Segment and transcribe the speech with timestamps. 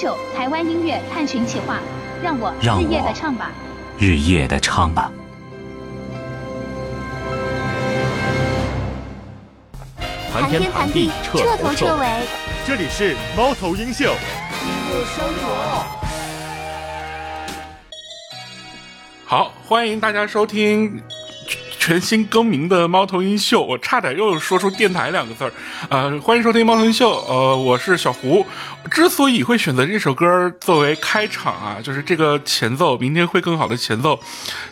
[0.00, 1.78] 秀台湾音乐探寻企划，
[2.22, 3.50] 让我日夜的唱吧，
[3.98, 5.12] 日夜的唱吧。
[10.32, 12.06] 谈天谈地，彻头彻尾。
[12.66, 14.14] 这里是猫头鹰秀。
[19.26, 21.02] 好，欢迎大家收听。
[21.90, 25.52] 全新更名的猫头鹰秀，我差点又说出电台两个字儿，
[25.88, 28.46] 呃，欢迎收听猫头鹰秀，呃，我是小胡。
[28.88, 34.18] 之所以会选择这首歌作为开场啊，就是这个前奏，明天会更好的前奏，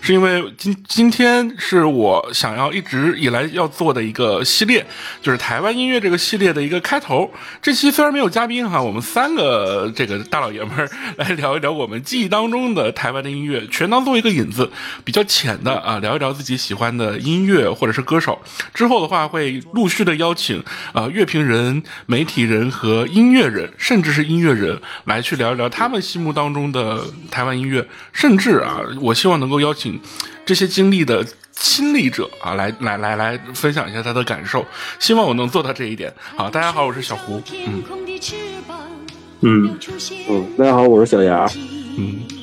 [0.00, 4.86] 是因为今今天是我想要一直以来要做的一个系列，
[5.20, 7.28] 就是台湾音乐这个系列的一个开头。
[7.60, 14.70] 这期虽然没有嘉宾哈，我们三个这个大老爷们儿来聊一聊我们记忆当中的台湾的音乐，全当做一个引子，
[15.04, 18.38] 比较浅的啊，聊一聊自己喜欢的音乐或者是歌手。
[18.74, 30.00] 之后的话会陆续的邀请啊乐评人、媒体人和音乐人，甚至是音乐人来去聊一聊他们心目当中的台湾音乐，甚至啊，我希望能够邀请
[30.44, 34.66] 这些经历的亲历者啊，来来来来分享一下他的感受。
[34.98, 36.12] 希望我能做到这一点。
[36.36, 37.40] 好，大家好，我是小胡。
[37.66, 37.82] 嗯
[39.40, 39.78] 嗯，
[40.56, 41.48] 大家好，我是小牙。
[41.96, 42.37] 嗯。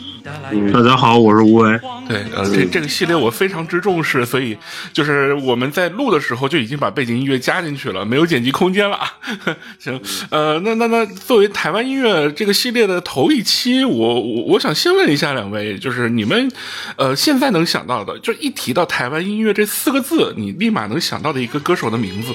[0.74, 1.80] 大家好，我是吴为。
[2.08, 4.58] 对，呃，这这个系列我非常之重视，所以
[4.92, 8.98] 就是我们在录的时候就已经把背景音乐加进去了，没有剪辑空间了。
[9.78, 10.02] 行，
[10.32, 16.52] 呃，那那那作为台湾音乐这个系列的头一期，我我我想先问一下两位，就是你们
[16.96, 22.34] 呃现在能想到的，就一提到台湾音乐这四个字，你立马能想到的一个歌手的名字？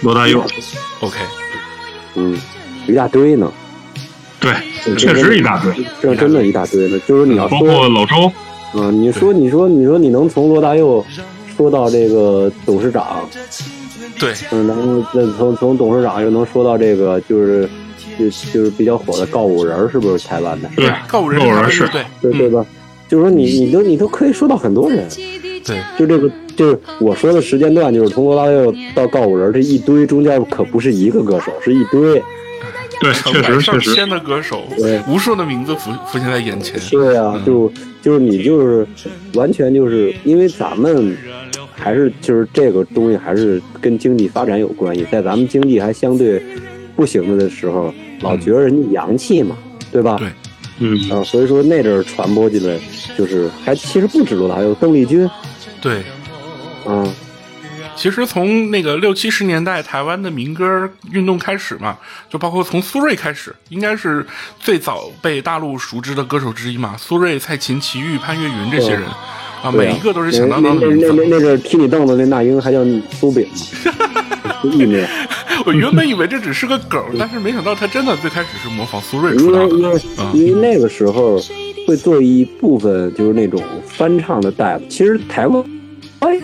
[0.00, 0.42] 罗大佑。
[1.00, 1.18] OK。
[2.14, 2.34] 嗯，
[2.88, 3.52] 一大堆呢。
[4.38, 4.52] 对，
[4.96, 6.98] 确实一大堆，这真的一大堆的。
[7.00, 8.30] 就是你要包括老周，
[8.74, 11.04] 嗯，你说，你说，你说，你能从罗大佑
[11.56, 13.26] 说到这个董事长，
[14.20, 17.68] 对，嗯，能那从从董事长又能说到这个，就是
[18.18, 20.68] 就就是比较火的告五人，是不是台湾的？
[20.76, 22.64] 对，告五人是，对对对吧？
[23.08, 25.08] 就是说，你你都你都可以说到很多人，
[25.64, 32.22] 对，就这个就是我说的时间段，就是从罗大佑到告五人这一堆中间，可不是一个歌手，是一堆。
[33.00, 33.94] 对，确实确实。
[33.94, 34.64] 千的歌手，
[35.08, 36.80] 无数的名字浮浮现在眼前。
[36.90, 37.70] 对呀，就
[38.02, 38.86] 就是你就是
[39.34, 41.16] 完全就是因为咱们
[41.72, 46.42] 还是就是这个东西还是跟经济发展有关系，在咱们经济还相对
[46.94, 49.56] 不行的时候，老觉得人家洋气嘛，
[49.92, 50.16] 对吧？
[50.18, 50.28] 对，
[50.78, 52.78] 嗯啊，所以说那阵传播进来，
[53.18, 55.28] 就是还其实不止罗大佑，邓丽君，
[55.80, 56.02] 对，
[56.86, 57.14] 嗯。
[57.96, 61.96] 其实从那个六七十年代台湾的民歌运动开始嘛，
[62.30, 64.24] 就包括从苏芮开始，应该是
[64.60, 66.94] 最早被大陆熟知的歌手之一嘛。
[66.98, 69.02] 苏芮、蔡琴、齐豫、潘越云这些人
[69.62, 71.12] 啊，每一个都是响当当的名字。
[71.12, 73.54] 那那那是踢你凳子那那英还叫苏炳吗？
[75.64, 79.74] 我原本以为这只是个梗，但是没想到他真的最开始是模仿苏芮出道的。
[79.74, 80.00] 因为
[80.34, 81.40] 因为那个时候
[81.88, 85.64] 会做一部分就是那种翻唱的带子，其实台湾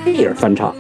[0.07, 0.75] 也是翻唱。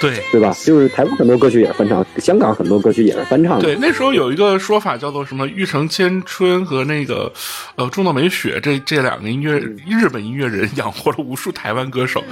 [0.00, 0.54] 对对吧？
[0.64, 3.64] 就是台湾很多歌曲也是翻唱，香港很多歌曲也是翻唱的。
[3.64, 7.32] 对，那时候有一个说法叫做什么“玉城千春”和那个
[7.76, 12.22] 呃中岛美雪这这两个音乐日本音乐人养活了无数台湾歌手，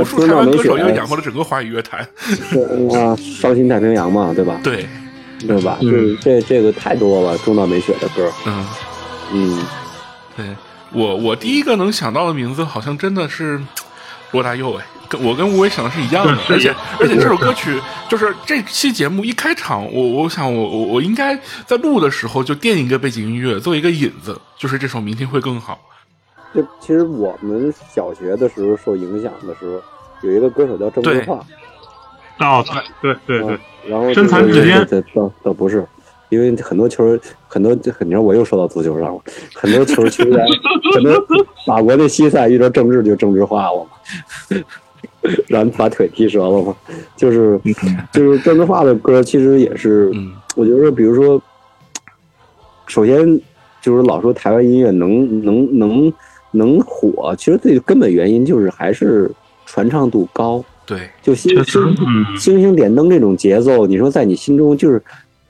[0.00, 2.00] 无数台湾歌手又养活了整个华语乐坛。
[2.94, 4.60] 啊，伤心太平洋嘛，对吧？
[4.62, 4.86] 对，
[5.46, 5.78] 对吧？
[5.80, 8.30] 就是这这个太多了，中岛美雪的歌。
[8.46, 8.66] 嗯
[9.32, 9.64] 嗯，
[10.36, 10.46] 对
[10.92, 13.60] 我我第一个能想到的名字好像真的是
[14.32, 14.84] 罗大佑哎。
[15.18, 25.80] 我跟吴伟想的是一样的，而且而且这首歌曲就是这期节目一开场，我我想我我我应该在录的时候就垫一个背景音乐，做一个引子，就是这首《明天会更好》。
[26.56, 29.82] 就其实我们小学的时候受影响的时候，
[30.28, 31.44] 有一个歌手叫郑智化。
[32.38, 32.64] 哦，
[33.00, 33.58] 对对对对。
[33.88, 35.04] 然后身残志坚。
[35.14, 35.86] 倒倒不是，
[36.28, 39.22] 因为很多球很多，你知道我又说到足球上了，
[39.54, 40.38] 很多球球员，
[40.94, 41.14] 很多
[41.66, 44.58] 法国的西塞遇到政治就政治化了嘛。
[45.46, 46.74] 然后把腿踢折了嘛，
[47.16, 47.60] 就是
[48.12, 50.10] 就是郑智化的歌，其实也是，
[50.56, 51.40] 我觉得比如说，
[52.88, 53.40] 首先
[53.80, 56.12] 就是老说台湾音乐能能能
[56.50, 59.30] 能火，其实最根本原因就是还是
[59.64, 60.64] 传唱度高。
[60.84, 61.96] 对，就星星
[62.36, 65.00] 星星点灯这种节奏，你说在你心中就是，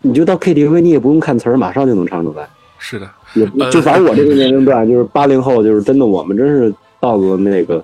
[0.03, 2.47] 你就到 KTV 你也不用看词儿，马上就能唱出来。
[2.79, 7.83] 是的，也就反正我这个年龄段，就是八零后，就是真的，我们真是到了那个。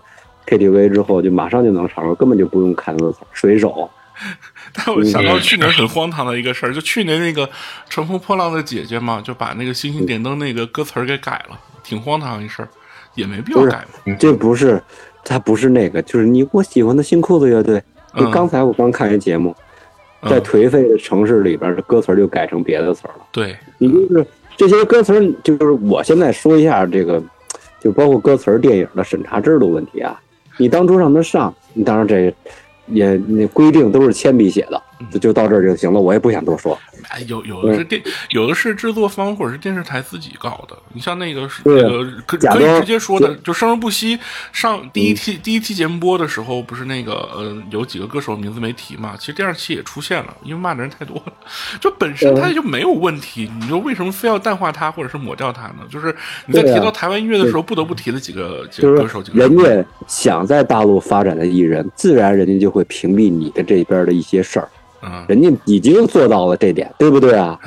[0.48, 3.18] KTV 之后就马上就能唱，根本就不用看歌词。
[3.32, 3.90] 水手
[4.74, 7.46] 但我想到去年很荒唐的一个事儿，就去年那个
[7.88, 12.68] 《乘风破浪的姐姐》嘛，就把那个《星星点灯》那个歌词儿给改了，挺荒唐一事儿，
[13.14, 14.14] 也没必要改嘛。
[14.18, 14.82] 这不是，
[15.24, 17.80] 他不是那个，就是你我喜欢的新裤子乐队。
[18.16, 19.54] 就刚才我刚看一节目，
[20.28, 23.24] 在颓废的城市里边，这歌词就改成别的词儿了。
[23.30, 27.22] 对，你就是这些歌词，就是我现在说一下这个，
[27.78, 30.20] 就包括歌词电影的审查制度问题啊。
[30.58, 32.32] 你当初让他上，你当然这
[32.88, 34.82] 也那规定都是铅笔写的。
[35.12, 36.76] 就就到这儿就行了，我也不想多说。
[37.08, 40.76] 哎，有有的是电，有的是制作方或者是电视台自己搞的。
[40.92, 44.18] 你像那个是那个可可以直接说的，就生生不息
[44.52, 49.14] 上第一期第一期节目播的时候，不是那个呃有几个歌手名字没提嘛？
[49.18, 51.32] 其实第二期也出现了，因为骂的人太多了。
[51.80, 55.78] 就本身他就没有问题，你说为什么非要淡化他或者是抹掉他呢？
[55.90, 56.14] 就是
[56.46, 59.22] 你在提到台湾音乐的时候，不得不提的几个几个歌手。
[59.22, 64.68] 几个人家想在大陆发展的艺人，自然人家就会屏蔽你的这边的一些事儿。
[65.02, 67.58] 嗯，人家已经做到了这点，对不对啊？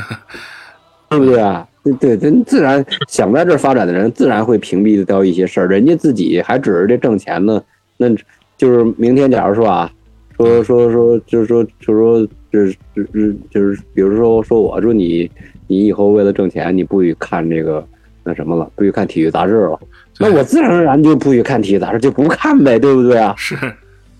[1.09, 1.67] 对不对啊？
[1.83, 5.67] 对对，人自然想在这儿发展的人，自然会屏蔽掉一些事儿。
[5.67, 7.61] 人家自己还指着这挣钱呢，
[7.97, 8.07] 那
[8.55, 9.91] 就是明天，假如说啊，
[10.37, 15.29] 说说说，就是说，就是说，就是就是就是，比如说说，我说你
[15.67, 17.85] 你以后为了挣钱，你不许看这个
[18.23, 19.79] 那什么了，不许看体育杂志了，
[20.19, 23.33] 那我自然而然就不许看体育杂志，就不看呗，对不对啊？
[23.35, 23.55] 是。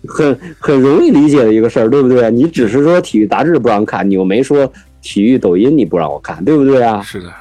[0.07, 2.29] 很很容易理解的一个事儿，对不对？
[2.31, 4.71] 你只是说体育杂志不让看，你又没说
[5.01, 7.01] 体育抖音你不让我看，对不对啊？
[7.01, 7.31] 是的，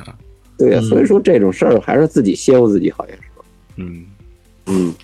[0.58, 0.80] 对呀。
[0.82, 3.18] 所以说这种事儿还是自己歇乎自己好些是？
[3.76, 4.04] 嗯
[4.66, 4.94] 嗯，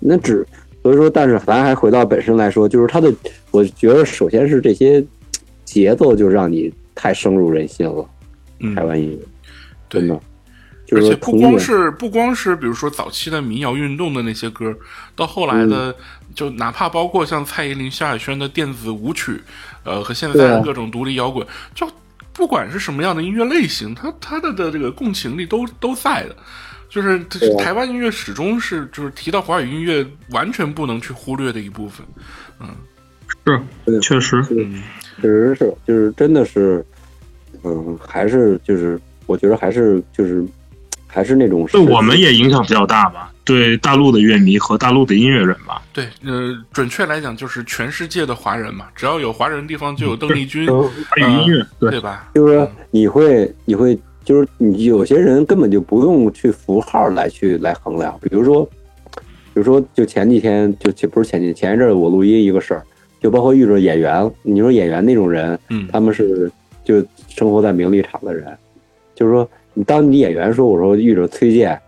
[0.00, 0.46] 那只
[0.82, 3.12] 所以说，但是咱还回到本身来说，就是他的，
[3.50, 5.04] 我觉得首先是这些
[5.64, 8.04] 节奏就让你太深入人心了。
[8.74, 9.18] 台湾音乐，
[9.88, 10.18] 真的。
[10.90, 14.76] 而且不光是不光是，比如说早期的民谣运动的那些歌，
[15.16, 15.94] 到后来的，
[16.34, 19.40] 就哪怕包括像蔡依林、萧亚轩的电子舞曲，
[19.84, 21.88] 呃，和现在的各种独立摇滚，就
[22.34, 26.36] 不管是什么样的音乐类型，它它的的这个共情力都都在的。
[26.90, 27.18] 就是
[27.56, 32.06] 台湾音乐始终是就是提到华语音乐完全不能去忽略的一部分。
[32.60, 32.68] 嗯，
[33.86, 34.82] 是，确实，嗯，
[35.22, 36.84] 确实是，就是真的是，
[37.62, 40.44] 嗯，还是就是我觉得还是就是。
[41.12, 43.30] 还是那种，对我们也影响比较大吧？
[43.44, 45.82] 对大陆的乐迷和大陆的音乐人吧？
[45.92, 52.30] 对，呃，准确来讲就是全世界的华人嘛，只要有华人的地方就有邓丽君，华语音乐，对吧？
[52.34, 58.64] 就是说你会，你会，就是你有些人根本就不用去符号来去来衡量，比如说，
[59.52, 62.82] 比如说，就前几天就不是前几前一阵我录音一个事儿，
[63.20, 66.50] 就包括遇着演员，你说演员那种人，嗯，他们是
[66.84, 68.56] 就生活在名利场的人，
[69.14, 69.46] 就是说。
[69.74, 71.80] 你当你演员说，我说遇着崔健，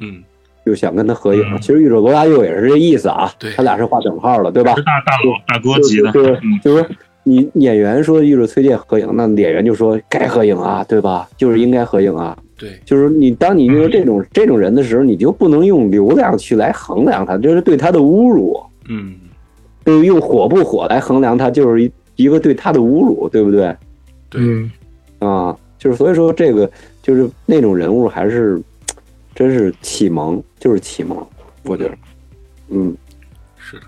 [0.00, 0.22] 嗯，
[0.66, 1.42] 就想跟他合影。
[1.60, 4.74] 其实遇着罗大佑也是这意思啊，对，他俩是画等号了，对吧？
[4.74, 6.88] 大大佬大哥级的，对，就是说
[7.22, 11.28] 你演员说遇着崔健合影，那演员就说该合影啊，对吧？
[11.36, 18.60] 就是应该合影啊，对，就是你当你遇到这种这种人的时候，你就不能用流量去来衡量他，这是对他的侮辱。
[18.88, 19.14] 嗯，
[19.84, 23.74] 对，用火不火来衡量他，就是一一个对他的侮辱，对不对？
[24.28, 24.40] 对，
[25.20, 26.70] 啊，就是所以说这个。
[27.02, 28.60] 就是那种人物，还是
[29.34, 31.26] 真是启蒙，就是启蒙，
[31.64, 31.94] 我觉得，
[32.68, 32.94] 嗯，
[33.56, 33.82] 是的，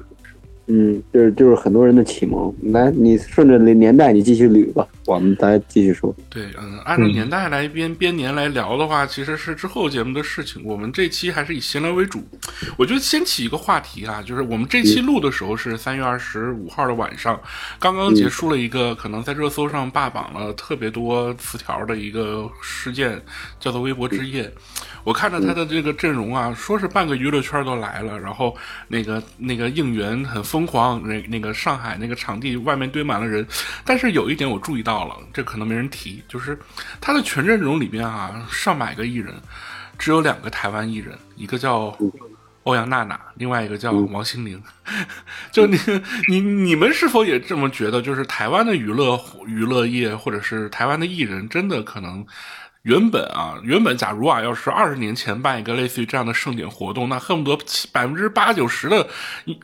[0.66, 2.52] 嗯，就是就是很多人的启蒙。
[2.72, 4.86] 来，你顺着年代，你继续捋吧。
[5.06, 6.14] 我们再继续说。
[6.30, 10.64] 对，嗯，按照年代来编编年来聊的话，其实是之后节目的事情。
[10.64, 12.26] 我们这期还是以闲聊为主。
[12.78, 17.38] 我觉得先起一个话题啊，就是我们这期录的时候是三月二十五号的晚上，
[17.78, 23.20] 刚刚结束了一个可能在热搜上霸榜了特别多词条的一个事件，
[23.60, 24.52] 叫做微博之夜。
[25.04, 28.56] 我看着他的这个阵容啊，说是半个娱乐圈都来了，然后
[28.88, 33.46] 那个那个应援很疯狂，那那个上海那个场地外面堆满了人，
[33.84, 36.58] 但是有一点我注意到了，这可能没人提，就是
[37.02, 39.34] 他的全阵容里边啊，上百个艺人，
[39.98, 41.94] 只有两个台湾艺人，一个叫
[42.62, 44.62] 欧阳娜娜，另外一个叫王心凌。
[45.52, 45.78] 就你
[46.28, 48.00] 你你们是否也这么觉得？
[48.00, 52.24] 就是台湾的娱乐娱乐业，或者是台湾的艺人，真的可能？
[52.84, 59.06] 原本啊，原本假如啊，要是二十年前办一个类似于这样的盛典活动，那恨不得百分之八九十的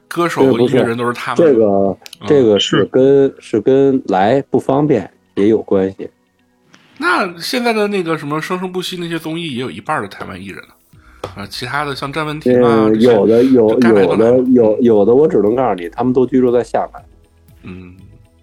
[0.09, 1.47] 歌手音乐人都是他们。
[1.47, 6.09] 这个这个是跟是跟来不方便也有关系。
[6.97, 10.75] 那现在的那个什么生生不息那些综艺，也有一半的台湾艺人了
[11.37, 11.47] 啊。
[11.47, 17.03] 其他的像詹文婷啊，有的有有的有有的，我只能告诉你，他们都居住在厦门。
[17.65, 17.95] 嗯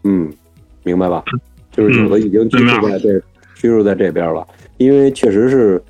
[0.03, 0.31] 嗯，
[0.83, 1.23] 明白吧？
[1.71, 3.19] 就是有的已经居住在这
[3.55, 4.47] 居住在这边了。
[4.77, 5.81] 因为确实是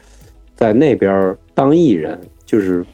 [0.56, 2.86] 在那边当艺人，就是，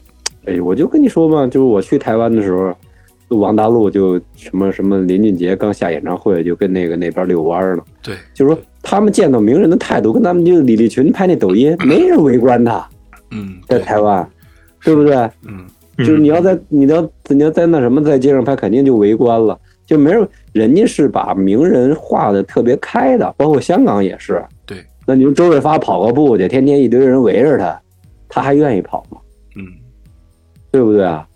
[0.46, 12.86] 哎，我就跟你说嘛，就是我去台湾的时候，王大陆就什么什么林俊杰刚下演唱会就跟那个那边遛弯儿呢，对，就是说他们见到名人的态度跟咱们就李立群拍那抖音， 没人围观他，
[13.30, 14.28] 嗯，在台湾，
[14.82, 15.14] 对不对？
[15.46, 15.64] 嗯，
[15.98, 24.42] 就是你要在你要你要在那什么在街上拍，肯定就围观了，就没人，人家是把名人画的特别开的，包括香港也是。
[25.06, 27.80] 对，那你说周润发跑个步去，天天一堆人围着他，
[28.28, 29.18] 他还愿意跑吗？
[29.56, 29.64] 嗯，
[30.70, 31.26] 对不对啊？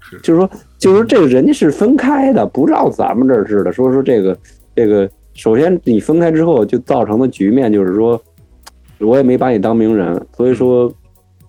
[0.00, 3.72] 是，就是说，就是说这个人家是分开的，不照咱们这儿似的。
[3.72, 4.36] 说说这个
[4.74, 8.20] 这个，首先你分开之后，就造成的局面就是说，
[8.98, 10.92] 我也没把你当名人，所以说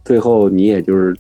[0.04, 1.16] 最后你也就是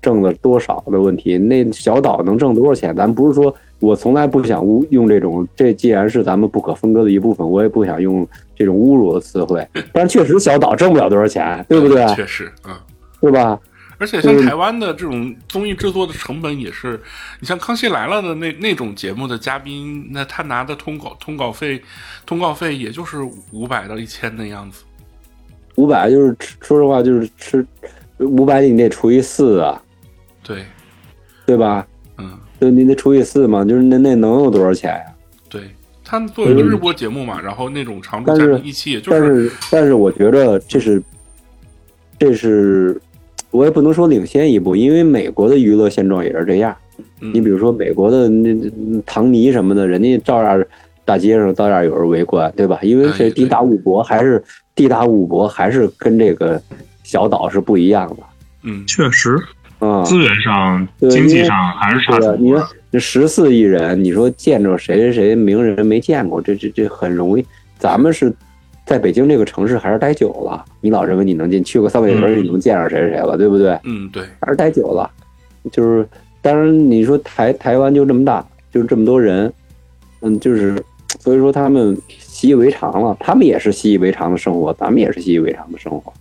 [0.00, 1.36] 挣了多少的问题。
[1.36, 2.94] 那小岛能挣多少钱？
[2.94, 8.26] 咱不是说我从来不想污用这种，这既然是咱们不可分割的一部分，我也不想用
[8.56, 9.66] 这种侮辱的词汇。
[9.92, 12.06] 但确实小岛挣不了多少钱，对不对？
[12.14, 12.74] 确实，嗯，
[13.20, 13.60] 对吧？
[13.98, 17.00] 而且像台湾的这种综艺制作的成本也是，
[17.38, 21.80] 你像《康熙来了》的那那种节目的嘉宾，那他拿的通稿通稿费，
[22.26, 23.18] 通告费也就是
[23.52, 24.82] 五百到一千的样子。
[25.76, 27.64] 五百就是说实话就是吃
[28.18, 29.80] 五百，你得除以四啊，
[30.42, 30.64] 对，
[31.46, 31.86] 对吧？
[32.68, 35.04] 嗯，就你得除以四嘛，就是那那能有多少钱呀、
[35.48, 35.62] 对
[36.02, 41.02] 他们做一个日播节目嘛，然后那种长但是宾一期也就但是但是我觉得这是
[42.18, 43.00] 这是
[43.50, 46.76] 我也不能说领先一步，因为美国的娱乐现状也是这样。
[47.20, 47.32] 嗯。
[47.32, 50.64] 你比如说美国的那那唐尼什么的，人家照样
[51.04, 52.78] 大街上照样有人围观，对吧？
[52.82, 54.42] 因为这地大物博，还是
[54.74, 56.60] 地大物博，还是跟这个
[57.02, 58.16] 小岛是不一样的。
[58.62, 59.38] 嗯，确实，
[59.88, 60.02] 啊。
[60.04, 67.44] 资源上、经济上还是差是的，你挺多说这十四亿人，你说见着谁谁谁名人没见过，这这这很容易。
[67.78, 68.32] 咱们是
[68.86, 73.78] 在北京这个城市还是待久了，你老认为你能进，去个三里屯嗯你能见着谁谁谁了，对不对？
[73.84, 75.10] 嗯，对，还是待久了，
[75.72, 76.06] 就是
[76.40, 79.52] 当然你说台台湾就这么大，就是这么多人，
[80.20, 80.80] 嗯，就是
[81.18, 86.12] 所以说他们习以为常了，他们也是习以为常的生活，咱们也是习以为常的生活。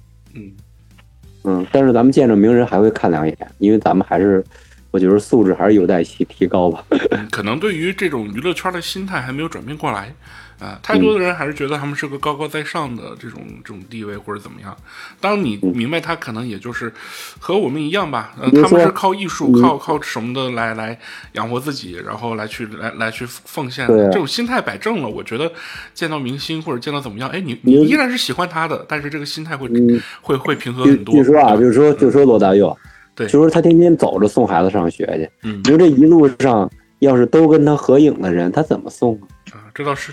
[1.44, 4.44] 嗯，但是咱们见着名人还会看两眼，因为咱们还是，
[4.92, 6.84] 我觉得素质还是有待提提高吧。
[7.32, 10.14] 可能对于这种娱乐圈的心态还没有转变过来。
[10.60, 14.76] 啊，太多的人还是觉得他们是个高高在上的这种这种地位或者怎么样。
[15.20, 16.92] 当你明白他可能也就是
[17.40, 20.98] 和我们一样吧，他们是靠艺术、嗯靠靠什么的来来
[21.34, 23.88] 养活自己，然后来去来来去奉献。
[23.88, 25.52] 对啊这种心态摆正了，我觉得
[25.94, 31.14] 见到明星或者见到怎么样，哎，你你你依然是喜欢他的，但是这个心态会、嗯会会平和很多。
[31.14, 32.76] 据说啊，就是说，就说罗大佑，
[33.16, 36.70] 对就说他天天走着送孩子上学去，嗯你说这一路上
[37.00, 39.16] 要是都跟他合影的人，他怎么送
[39.52, 39.54] 啊？
[39.54, 40.12] 啊，这倒是，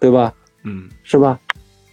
[0.00, 0.32] 对吧？
[0.64, 0.88] 嗯。
[1.02, 1.38] 是吧？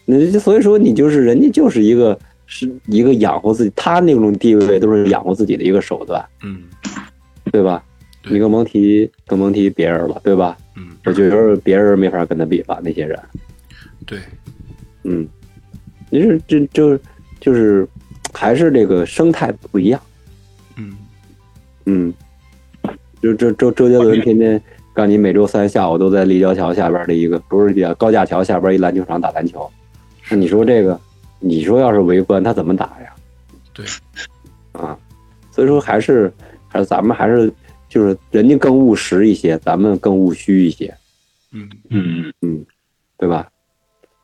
[0.05, 6.63] 你就所以说你就是人家就是一个是一个养活自己，他那种地位都是养活自己的一个手段，嗯。
[7.51, 7.83] 对吧？
[8.25, 10.57] 你更甭提更甭提别人了，对吧？
[10.75, 13.19] 嗯，我觉得别人没法跟他比吧，那些人，
[14.05, 14.17] 对，
[15.03, 15.27] 嗯，
[16.10, 16.98] 你是这就
[17.41, 17.86] 就是
[18.33, 20.01] 还是这个生态不一样，
[20.77, 20.95] 嗯。
[21.86, 22.13] 嗯，
[23.22, 24.60] 就这周周杰伦天天
[24.93, 29.69] 告诉你每周三下午都在立交桥下边的一个不是立交高架桥下边一篮球场打篮球，
[30.29, 31.00] 那你说这个，
[31.39, 33.13] 你说要是围观他怎么打呀？
[33.73, 33.85] 对，
[34.73, 34.97] 啊，
[35.51, 36.31] 所以说还是
[36.67, 37.51] 还是咱们还是
[37.89, 40.93] 就是人家更务实一些，咱们更务虚一些，
[41.51, 42.33] 嗯嗯。
[42.41, 42.65] 嗯，
[43.17, 43.47] 对吧？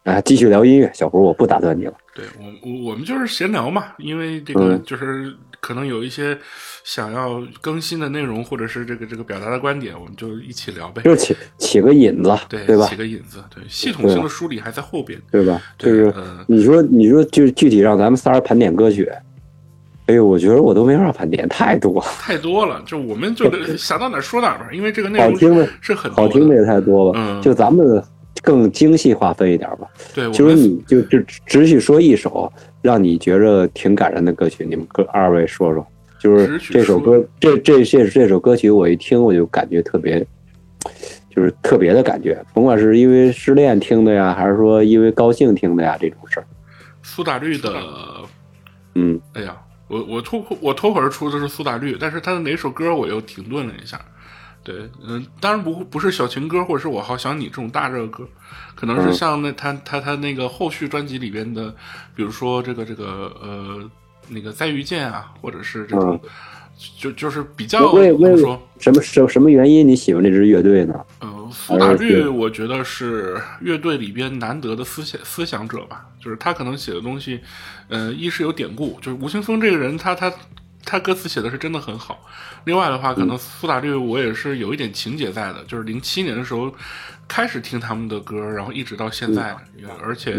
[0.04, 1.94] 啊，继续聊音乐，小胡，我不打断你了。
[2.20, 6.38] 对我我我们就是闲聊嘛，因为这个嗯就是可能有一些
[6.84, 11.02] 想要更新的内容，或者是这个这个表达的观点，我们就一起聊呗。
[11.04, 12.96] 就起起个引子，对对吧起？
[12.96, 15.20] 个引子，对系统性的梳理还在后边。
[15.32, 15.62] 对吧？
[15.78, 19.10] 就是呃你说，你说，就是具体让咱们仨人盘点歌曲，
[20.08, 27.20] 哎呦，我觉得我都没法盘点，太多，太多了，就我们就 想到哪儿说哪儿吧，因为这个内容好听的是很多好听的也太多了。
[27.20, 28.02] 嗯就咱们
[28.42, 29.88] 更精细划分一点吧。
[30.14, 35.86] 对，我就是你就就只许说一首让你觉着挺感人的歌曲，你们各二位说说。
[36.20, 40.20] 就是这首歌，这这这这首歌曲，我一听我就感觉特别，
[41.34, 46.46] 就是特别的感觉，甭管是因为失恋听的呀，还是说因为高兴听的呀，这种事儿。
[47.02, 47.74] 苏打绿的，
[48.96, 49.56] 嗯，哎呀，
[49.88, 53.98] 我我脱我脱口而出的是苏打绿，但是他的哪首歌我又停顿了一下。
[54.70, 58.24] 对，嗯，当然不不是小情歌或者是我好想你这种大热歌，
[58.76, 61.74] 可能是嗯像那他他他那个后续专辑里边的，
[62.14, 63.90] 比如说这个这个呃
[64.28, 66.20] 那个再遇见啊，或者是这种，
[67.00, 70.94] 就就是比较为为怎么说，什么什什么原因你喜欢这支乐队呢？
[71.20, 77.40] 呃，苏打绿，我觉得是乐队里边难得的思想思想者吧，就是他可能写的东西，
[77.88, 80.32] 呃，一是有典故，就是吴青峰这个人，他他
[80.90, 82.26] 他歌词写的是真的很好。
[82.66, 86.74] 另外的话，可能苏打绿我也是有一点情节在的，就是零七年的时候。
[87.30, 89.56] 开始听他们的歌，然后一直到现在，
[90.02, 90.36] 而且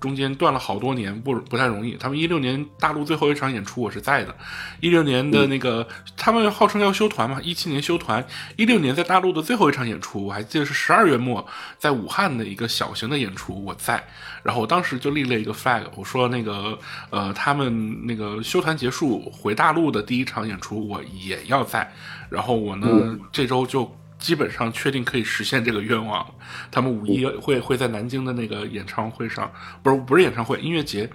[0.00, 1.94] 中间断了好多年，不不太容易。
[1.94, 4.34] 他们一六年大陆最后一场演出我是在的，
[4.80, 11.46] 一六年的那个他们号称要休团嘛，一七年休团，一六年在大陆的最后一场演出我还记得是十二月末
[11.78, 14.04] 在武汉的一个小型的演出我在，
[14.42, 16.76] 然后我当时就立了一个 flag，我说那个
[17.10, 21.92] 呃他们那个休团结束回大陆的第一场演出我也要在，
[22.28, 23.96] 然后我呢这周就。
[24.22, 26.24] 基本上确定可以实现这个愿望，
[26.70, 29.50] 他们五一会会在南京的那个演唱会上，
[29.82, 31.10] 不是不是演唱会，音乐节，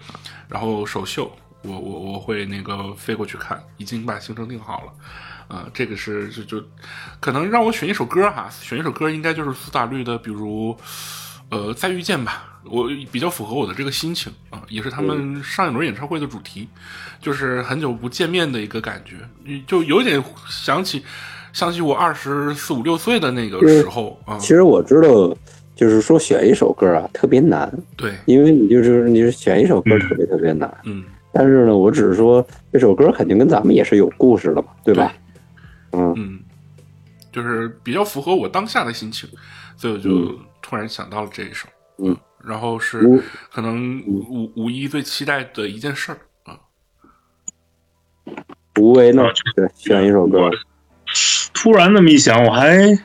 [0.49, 4.91] 然后首秀，我我我会那个飞过去看，已经把行程定好了，
[5.47, 6.67] 呃，这个是就就
[7.21, 10.77] 可能让我选一首歌哈，选一首歌应该就是苏打绿的，比如
[11.49, 16.67] 呃再遇见吧，我比较符合我的这个心情啊，也是他们上一轮演唱会的主题，
[17.21, 21.05] 就是很久不见面的一个感觉，就有点想起。
[21.53, 25.35] 想起我二十四五六岁的那个时候啊，其实我知道，
[25.75, 35.13] 就是说选一首歌啊特别难，对，因为你就是你选一首歌特别特别难，嗯，但是呢，我只是说这首歌肯定跟咱们也是有故事的嘛，对吧？
[35.93, 36.39] 嗯嗯，
[37.31, 39.29] 就是比较符合我当下的心情，
[39.77, 46.59] 所以我就突然想到了这一首，嗯，然后是可能五五一最期待的一件事儿啊，
[48.79, 49.23] 无为呢，
[49.55, 50.49] 对，选一首歌。
[51.53, 52.97] 突然那么一想，我还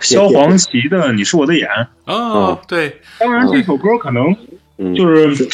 [0.00, 1.68] 萧煌奇的《你是我的眼》
[2.12, 4.34] 啊，对，当然这首歌可能
[4.94, 5.48] 就是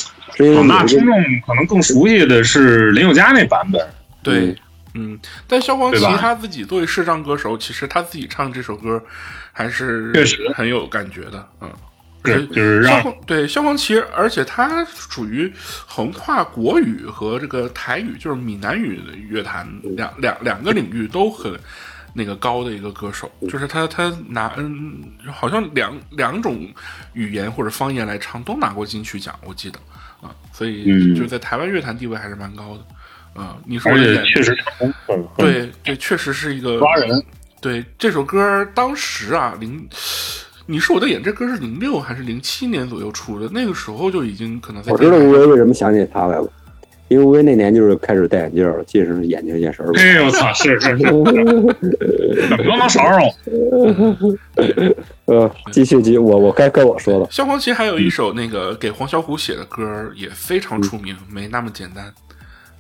[0.55, 1.15] 广大听众
[1.47, 3.87] 可能更熟悉的是林宥嘉那版本，
[4.23, 4.57] 对，
[4.95, 9.03] 嗯，但萧煌奇他自己作为视障歌手，其实他自己唱这首歌
[9.53, 10.53] 还是确实。
[10.55, 11.71] 很有感觉的，嗯。
[12.27, 15.53] 就是萧煌对萧煌奇，而且他属于
[15.87, 19.67] 横跨国语和这个台语，就是闽南语的乐坛
[19.97, 21.59] 两两两个领域都很
[22.13, 23.31] 那个高的一个歌手。
[23.49, 26.67] 就是他他拿嗯，好像两两种
[27.13, 29.79] 语言或者方言来唱都拿过金曲奖，我记得
[30.21, 33.41] 啊，所以就在台湾乐坛地位还是蛮高的。
[33.41, 34.57] 啊，你说也确实
[35.37, 37.23] 对对，确实是一个抓人。
[37.61, 39.89] 对这首歌当时啊，零。
[40.67, 43.49] 你是我的眼，这歌是零六还是零七年左右出的？
[43.53, 44.93] 那个时候就已经可能在。
[44.93, 46.53] 我知道吴为为什么想起他来了，
[47.09, 49.93] 因为吴威那年就是开始戴眼镜了，近视眼睛眼神儿。
[49.95, 50.53] 哎呦我操！
[50.53, 51.05] 是是是，
[52.57, 53.19] 怎么能少少？
[55.27, 57.29] 呃，继续继续，我我该该我说了。
[57.31, 62.13] 萧煌奇还有一首那个给黄小琥写的歌也非常出名，没那么简单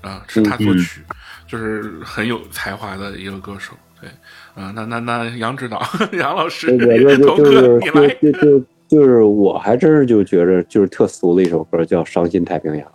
[0.00, 1.02] 啊，是他作曲，
[1.46, 3.74] 就是很有才华的一个歌手。
[4.00, 4.10] 对，
[4.56, 5.82] 嗯，那那那杨指导，
[6.18, 12.86] 杨老师，我就就是就就就是我还真是就觉着就是特俗的一首歌，叫《伤心太平洋》，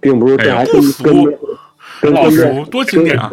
[0.00, 1.14] 并不是这还跟跟
[2.00, 3.30] 跟跟多经典啊，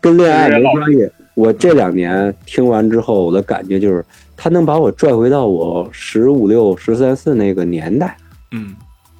[0.00, 1.08] 跟恋爱没关系。
[1.34, 4.04] 我这两年听完之后，我的感觉就是，
[4.36, 8.16] 他能把我拽回到我十五六、十三四那个年代。
[8.52, 8.74] 嗯，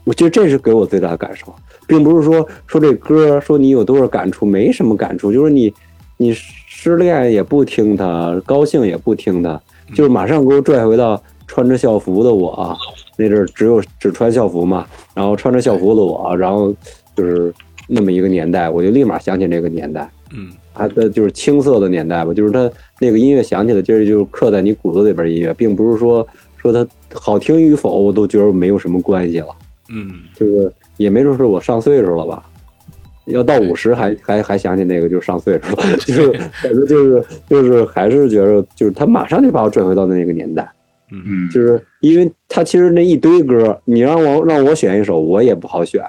[0.05, 1.55] 我觉得这是给我最大的感受，
[1.87, 5.73] 并不是说说这歌说你有多少感触，没什么感触，就是你
[6.21, 6.37] 你。
[6.83, 9.61] 失恋也不听他，高兴也不听他，
[9.95, 12.75] 就是马上给我拽回到穿着校服的我，
[13.19, 16.75] 那阵儿只有只穿校服嘛，然后穿着校服的我，然后
[17.15, 17.53] 就是
[17.87, 29.49] 那么一个年代，我就立马想起那个年代，嗯，他的就是青涩的年代吧，就是他那个音乐响起来，就是就是刻在你骨子里边音乐，并不是说说他好听与否，我都觉得没有什么关系了，
[29.91, 32.43] 嗯，就是也没准是我上岁数了吧。
[33.31, 40.71] 要到五十还还还想起那个就是上岁数了， 就是感觉就是就是还是觉得就是他马上就把我拽回到那个年代，
[41.13, 46.03] 嗯，就是因为他其实那一堆歌，你让我让我选一首我也不好选，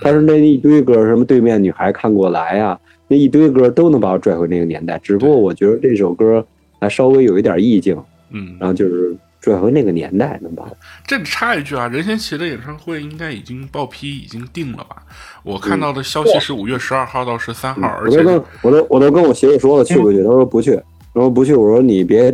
[0.00, 6.44] 但是那一堆歌什么对面女孩看过来呀，那一堆歌都能把我拽回那个年代，只不过我觉得这首歌
[6.80, 7.96] 还稍微有一点意境，
[8.32, 9.16] 嗯，然后就是。
[9.42, 10.64] 转回那个年代，能吧？
[11.04, 15.02] 这里插一句啊，任贤齐的演唱会应该已经报批，已经定了吧？
[15.42, 20.22] 我看到的消息是五月十二号到十三号，而且我都我都我都跟我媳妇说了，去不去？
[20.22, 20.76] 她说不去。
[20.76, 22.32] 她说不去，我说你别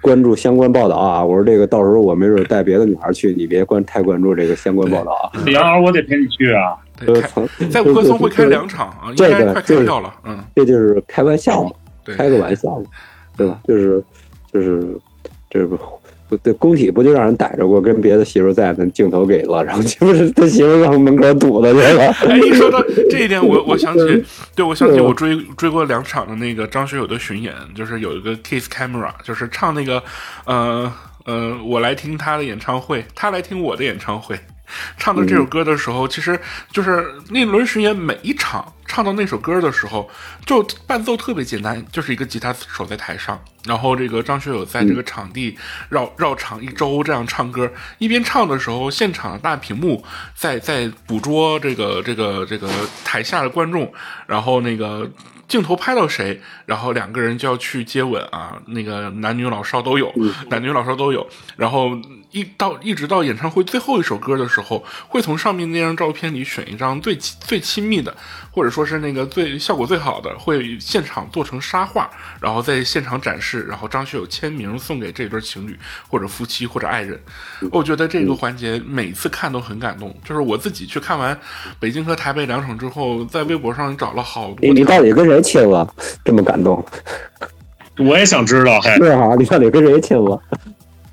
[0.00, 1.24] 关注相关报道啊。
[1.24, 5.30] 我说这个到时候我没准带别的女孩去，你别关太关注这个相关报道啊。
[5.52, 6.76] 杨儿，我得陪你去啊。
[7.70, 10.12] 在五棵松会开两场啊，应该快开掉了。
[10.24, 11.70] 嗯，这就是开玩笑嘛，
[12.04, 12.86] 开个玩笑嘛，
[13.36, 13.60] 对吧？
[13.68, 14.02] 就是
[14.52, 14.98] 就是。
[15.52, 15.78] 这不，
[16.38, 22.04] 对，工体不就让人逮着过，跟别的媳妇在那镜头给了，然后就 是他媳妇让门口堵的去了。
[22.26, 24.24] 哎，一说到 这一点，我我想起，
[24.56, 30.02] 对我想起我追追过两场的那个张学友的巡演，就是有一个 Kiss Camera，就是唱那个，
[30.46, 30.90] 呃
[31.26, 34.40] 呃，我来听他的演唱会，他来听我的演唱会，
[34.96, 36.40] 唱的这首歌的时候，其实
[36.72, 38.72] 就是那轮巡演每一场。
[38.92, 40.10] 唱到那首歌的时候，
[40.44, 45.56] 就伴奏特别简单，就是一个吉他手在台上，然后这个张学友在这个场地
[45.88, 52.68] 绕绕场一周这样唱歌，一边唱的时候，现场的大屏幕在在捕捉这个这个这个
[53.02, 53.90] 台下的观众，
[54.26, 55.10] 然后那个。
[55.48, 60.10] 镜头拍到谁，然后两个人就要去接吻啊，那个男女老少都有，
[60.48, 61.28] 男女老少都有。
[61.56, 61.90] 然后
[62.32, 68.14] 一到一直到演唱会最后一首歌的时候，会从上面那张照片里选一张最最亲密的，
[68.50, 77.20] 或者说是那个最效果最好的，会现场做成沙画，然后在现场展示，然后张学友签名送给这对情侣或者夫妻或者爱人。
[77.70, 80.12] 我觉得这个环节每次看都很感动。
[80.24, 81.38] 就是我自己去看完
[81.78, 84.72] 北京和台北两场之后，在微博上找了好多。
[84.72, 85.42] 你到底跟谁？
[85.42, 85.92] 亲了，
[86.24, 86.82] 这么感动，
[87.98, 88.80] 我也想知道。
[88.80, 90.40] 是啊，你到底跟谁亲了？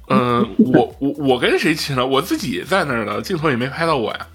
[0.10, 2.06] 嗯，我我我跟谁亲了？
[2.06, 4.28] 我自己在那儿了，镜头也没拍到我呀。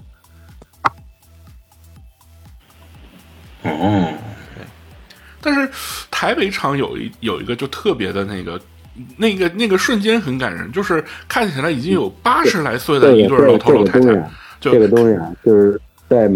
[3.62, 4.12] 哦，
[5.40, 5.68] 但是
[6.10, 8.60] 台北场有一有一个就特别的那个
[9.16, 16.30] 那个那个瞬间很感人，就是看起来已经有八十来岁的一对老头老太太，这个东西啊，就是在。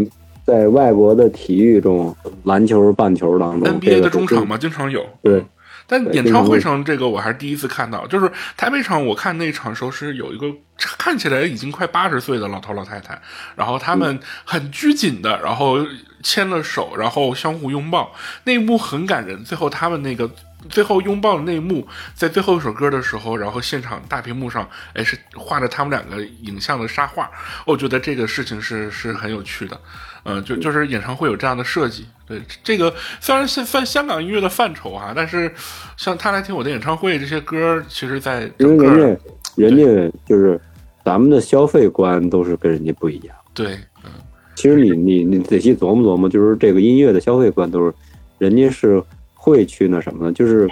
[0.48, 5.04] 在外国的体育中，篮球、棒球当中，NBA 的中场嘛，经常有。
[5.22, 5.44] 对，
[5.88, 8.06] 但演唱会上这个我还是第一次看到。
[8.06, 10.46] 就是台北场，我看那场时候是有一个
[10.76, 13.20] 看起来已经快八十岁的老头老太太，
[13.56, 15.78] 然后他们很拘谨的，然后
[16.22, 19.42] 牵了手，然后相互拥抱，那一幕很感人。
[19.42, 20.30] 最后他们那个。
[20.68, 27.30] 最后拥抱的那一幕，在最后一首歌的时候，然后现场大屏幕上，哎，是画着他们两个影像的沙画。
[27.64, 29.80] 我觉得这个事情是是很有趣的，
[30.28, 32.06] 嗯，就就是演唱会有这样的设计。
[32.26, 35.50] 对，这个虽然是算香港音乐的范畴啊，但是
[35.96, 39.20] 像他来听我的演唱会，这些歌，其实在因为人家
[39.56, 40.60] 人家就是
[41.04, 43.34] 咱们的消费观都是跟人家不一样。
[43.54, 44.10] 对，嗯，
[44.54, 47.92] 其实你你你仔细琢磨琢磨，就是这个音乐的消费观都是
[48.38, 49.02] 人家是。
[49.40, 50.32] 会去那什么的？
[50.32, 50.68] 就是，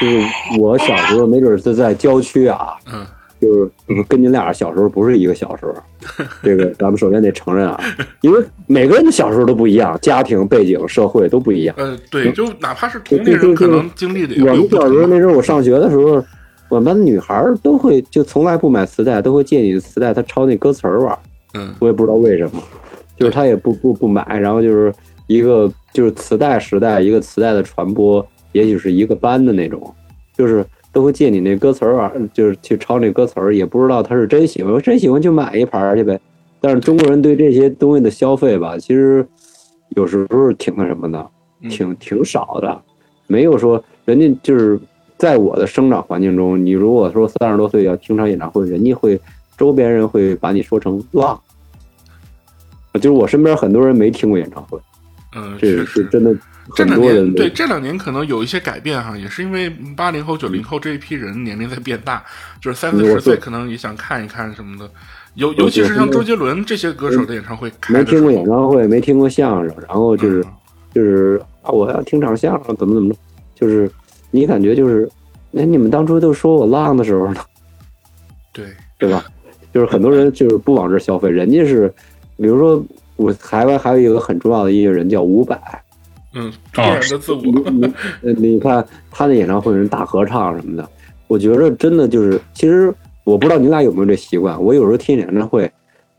[0.00, 0.24] 就是
[0.58, 3.04] 我小时候没准是在郊区啊，嗯，
[3.40, 7.80] 就是跟您俩小时候不是一个小时候， 这个咱们首先得承认啊，
[8.20, 11.74] 因为每个人的小时候都不一样，家庭背景、社会都不一样。
[11.78, 14.36] 呃，对，就哪怕是同龄人可能经历的。
[14.44, 16.22] 我们小时候那时候我上学的时候，
[16.68, 21.18] 我们班女孩都会就从来不买磁带，都会借你的磁带，她抄那歌词玩。
[21.54, 22.62] 嗯，我也不知道为什么，
[23.16, 24.92] 就是她也不不不买，然后就是
[25.26, 25.72] 一个。
[25.92, 29.92] 就是磁带时代，一个磁带的传播，也许是一个班的那种，
[30.36, 36.20] 就是都会借你那歌词儿玩，就是去抄那歌词儿，也不知道他是真喜欢，真喜欢就买一盘去呗。
[36.60, 39.26] 但是中国人对这些东西的消费吧，其实
[39.90, 41.26] 有时候挺那什么的，
[41.68, 42.82] 挺挺少的，
[43.26, 44.78] 没有说人家就是
[45.16, 49.20] 在我的生长环境中，你如果说三十多岁要听场演唱会，人家会
[49.56, 51.40] 周边人会把你说成浪，
[52.94, 54.78] 就是我身边很多人没听过演唱会。
[55.36, 56.36] 嗯，这是真的。
[56.74, 62.22] 这两年对这两年可能有一些改变哈，也是因为八零后、九零后这一批人年龄在变大，
[62.60, 64.90] 就是三四十岁可能也想看一看什么的。
[65.34, 70.44] 尤尤其是像周杰伦这些歌手的演唱会，没听过演唱会，没听过相声，然后就是
[70.92, 73.18] 就是啊，我要听场相声，怎么怎么着，
[73.54, 73.90] 就是
[74.30, 75.08] 你感觉就是，
[75.50, 77.40] 那，你们当初都说我浪的时候呢，
[78.52, 78.66] 对
[78.98, 79.24] 对吧？
[79.72, 81.92] 就是很多人就是不往这消费，人家是，
[82.36, 82.84] 比如说。
[83.16, 85.54] 我台湾还有一个很重要的音乐人叫伍佰，
[86.34, 87.42] 嗯，突然的自我，
[88.36, 90.88] 你 看他的演唱会人大合唱什么的，
[91.26, 95.70] 我觉得真的就是，其实我不知道你俩有没有这习惯，我有时候听演唱会，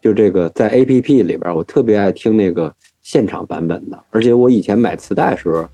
[0.02, 5.66] 就这个在 A P P 里边，我特别爱听那个现场版本的，而且我以前买磁带时候，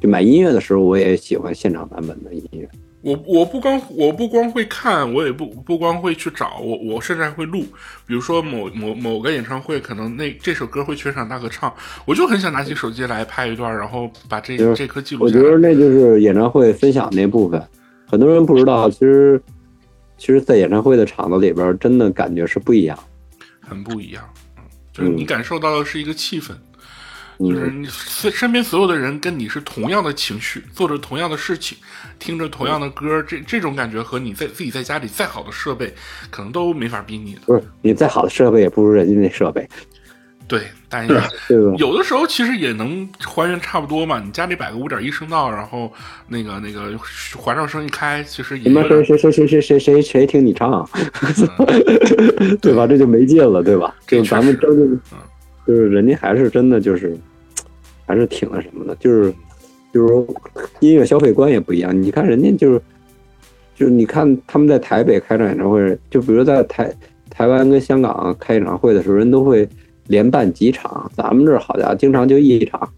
[0.00, 2.68] 就买音乐的时候，我也喜欢现场版本的音乐。
[3.02, 7.62] 我我不光我不光会看，我也不不光会去找，我我甚至还会录。
[8.06, 11.72] 比如说某某某个演唱会，可能那这首歌会全场大合唱，
[12.04, 15.40] 我就很想拿起手机来拍一段，然后把这这颗记录下来。
[15.40, 17.62] 我觉得那就是演唱会分享那部分，
[18.06, 19.42] 很多人不知道，其实
[20.18, 22.98] 其实，在演唱会的场子里边，真的感觉是不一样，
[23.60, 24.22] 很不一样。
[24.58, 26.48] 嗯，就是你感受到的是一个气氛。
[26.48, 26.60] 就是
[27.42, 31.78] 你身身边所有的人跟你是同样的情绪，做着同样的事情，
[32.18, 35.90] 听着同样的歌，这这种感觉和你在自己在家里再好的设备，
[36.30, 37.40] 可能都没法比拟的。
[37.46, 39.66] 不是你再好的设备也不如人家那设备。
[40.46, 41.18] 对，但是
[41.78, 44.20] 有的时候其实也能还原差不多嘛。
[44.20, 45.90] 你家里摆个五点一声道，然后
[46.28, 46.92] 那个那个
[47.38, 48.70] 环绕声一开，其实也。
[48.70, 50.86] 谁谁谁谁谁谁谁谁听你唱，
[52.60, 52.86] 对吧？
[52.86, 53.94] 这就没劲了，对吧？
[54.06, 54.98] 这咱们真的，
[55.66, 57.16] 就是人家还是真的就是。
[58.10, 59.32] 还是挺那什么的，就是，
[59.92, 60.26] 就是，
[60.80, 62.02] 音乐消费观也不一样。
[62.02, 62.82] 你看人家就是，
[63.76, 66.92] 就是你看他们在台北开场演唱会，就比如在台
[67.30, 69.68] 台湾跟香港开演唱会的时候，人都会
[70.08, 71.08] 连办几场。
[71.14, 72.92] 咱们这好家伙，经常就一场，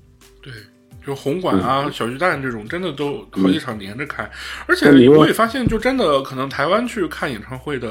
[1.07, 4.29] 就红馆啊、小巨蛋这种，真的都好几场连着开。
[4.67, 7.89] 而且我也发现，就真的可能台湾去看演唱会的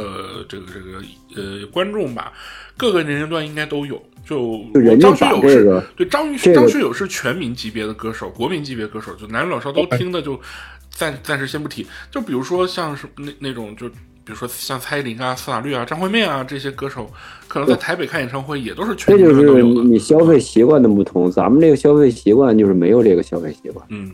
[0.47, 1.02] 这个这个
[1.36, 2.32] 呃观众吧，
[2.78, 4.02] 各个年龄段应该都有。
[4.26, 4.65] 就
[5.00, 10.39] 张学友是对张张学友是全民级别的歌手，国民级别歌手，就男女老少都听的，就
[10.89, 11.86] 暂暂时先不提。
[12.10, 13.89] 就比如说像是那那种就。
[14.31, 17.05] 比如说像蔡依林啊、苏打绿啊、张惠妹啊这些歌手，
[17.49, 23.85] 可能在台北看演唱会也都是全这就是你消费习惯的不同，咱们这个消费习惯就是没有这个消费习惯。
[23.89, 24.09] 嗯，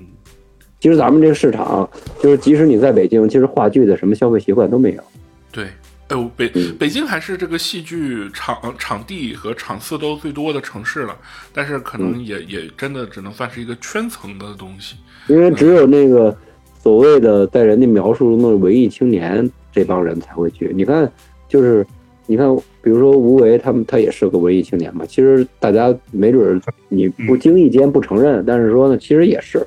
[0.79, 1.87] 其实咱们这个市场，
[2.19, 5.03] 就是即使你在北京，其实话剧的什么消费习惯都没有。
[5.51, 5.65] 对，
[6.07, 11.15] 哎呦，北北京还是这个戏剧场场地和场次都最多的城市了，
[11.53, 14.95] 但是可能也也真的只能算是一个圈层的东西。
[15.27, 16.35] 因为只有那个
[16.81, 19.47] 所谓的在人家描述中的文艺青年。
[19.77, 20.71] 这帮人才会去。
[20.73, 21.11] 你看，
[21.47, 21.85] 就是
[22.25, 22.47] 你看，
[22.81, 25.05] 比如说吴为他们，他也是个文艺青年嘛。
[25.05, 26.59] 其实大家没准
[26.89, 29.63] 你不经意间不承认，但是说呢，其实也是。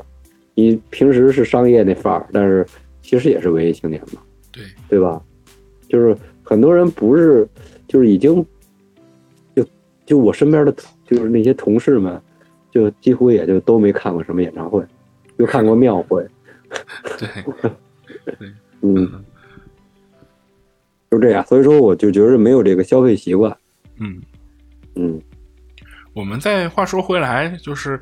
[0.57, 2.67] 你平时是商业那范儿，但是
[3.03, 4.21] 其实也是文艺青年嘛。
[4.51, 5.23] 对，对吧？
[5.89, 7.47] 就是很多人不是，
[7.87, 8.45] 就是已经，
[9.55, 9.65] 就
[10.05, 10.75] 就我身边的，
[11.07, 12.21] 就是那些同事们，
[12.73, 14.85] 就几乎也就都没看过什么演唱会，
[15.39, 16.27] 就看过庙会。
[17.17, 17.29] 对，
[18.83, 19.25] 嗯。
[21.11, 23.57] 就这样，所以说我就觉得没有这个消费习惯。
[23.99, 24.23] 嗯
[24.95, 25.21] 嗯，
[26.13, 28.01] 我们再话说回来，就是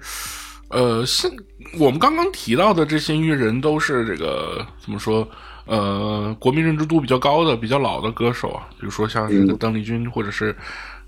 [0.68, 1.31] 呃，现
[1.79, 5.27] 我们刚刚提到的这些音乐人都是这个怎么说？
[5.64, 10.55] 呃，国民认知度比较高的、比较老的歌手啊，比如说像这个邓丽君，或者是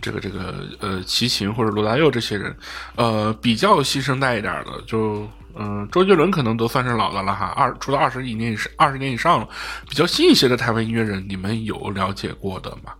[0.00, 2.56] 这个这个呃齐秦或者罗大佑这些人，
[2.96, 5.28] 呃，比较新生代一点的就。
[5.56, 9.48] 嗯，周杰伦可能都算是老的了哈，二出道二十一年以上，二十年以上了，
[9.88, 12.92] 比较新一些的台湾音乐人，你们有了解过的吗？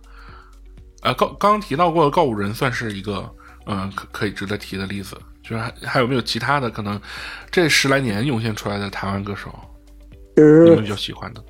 [1.03, 3.29] 呃，告刚刚提到过的告五人算是一个，
[3.65, 6.99] 嗯，可可以值得提的例子，就是还还有没有其他的可能
[7.49, 9.53] 这十来年涌现出来的台湾歌手，
[10.35, 11.43] 你们比较喜欢的？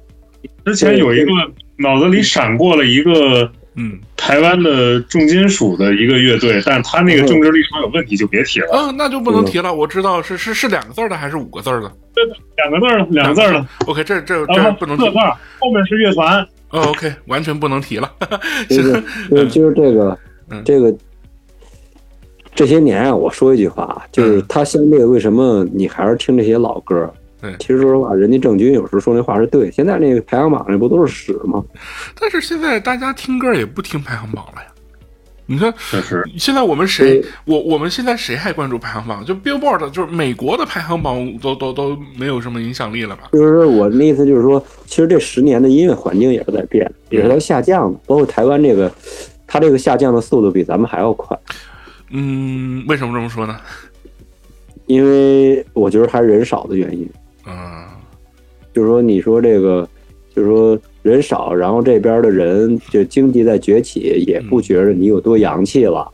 [0.66, 1.32] 之前有一个
[1.78, 3.52] 脑子里闪过了一个。
[3.76, 8.68] 嗯，台湾的重金属的一个乐队，但他那个政治立场有问题，就别提了。
[8.74, 9.74] 嗯，那就不能提了。
[9.74, 11.92] 我知道是是是两个字的还是五个字的？
[12.14, 12.24] 对
[12.58, 13.66] 两个字的，两个字的。
[13.86, 15.04] OK，这这这不能提。
[15.60, 16.46] 后面是乐团。
[16.72, 18.12] 哦，OK，完全不能提了。
[18.70, 19.04] 就是，
[19.50, 20.18] 就是这个，
[20.66, 20.94] 这个
[22.54, 27.14] 这些年啊，我说一句话，就是他相对为什么你还是听这些老歌？
[27.42, 29.72] 对，其实说实话，人家郑钧有时候说那话是对。
[29.72, 31.64] 现在那个排行榜那不都是屎吗？
[32.20, 34.68] 但是现在大家听歌也不听排行榜了呀。
[35.48, 39.26] 你看，确实，现在我们谁，我我们现在谁还关注排行榜？
[39.26, 43.24] 就 Billboard，就是美国的排行榜都都都没有什么影响力了吧？
[43.34, 48.00] 就是我的意思，就是说，其实这十年的音乐环境也是在变，也是在下降的。
[48.06, 48.90] 包括台湾这个，
[49.46, 51.38] 它这个下降的速度比咱们还要快。
[52.12, 53.58] 嗯，为什么这么说呢？
[54.86, 57.10] 因为我觉得还是人少的原因。
[57.46, 57.86] 嗯，
[58.74, 59.88] 就是说，你说这个，
[60.36, 66.08] 就是说人少，然后这边的人就经济在崛起，也不觉得你有多洋气了。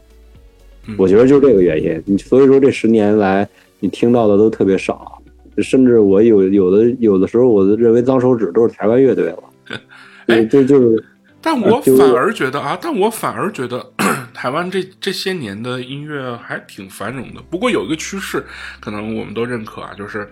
[0.98, 2.02] 我觉得就是这个原因。
[2.06, 3.48] 你所以说这十年来，
[3.80, 5.22] 你听到的都特别少，
[5.58, 9.44] 甚至我有有的有的时候，我都认为脏手指都是台湾乐队了。
[10.28, 11.04] 哎，这就是，
[11.42, 13.86] 但我反而觉得啊，但我反而觉得
[14.34, 17.42] 台湾这这些年的音乐还挺繁荣的。
[17.50, 18.42] 不过有一个趋势，
[18.80, 20.26] 可能我们都认可啊，就是。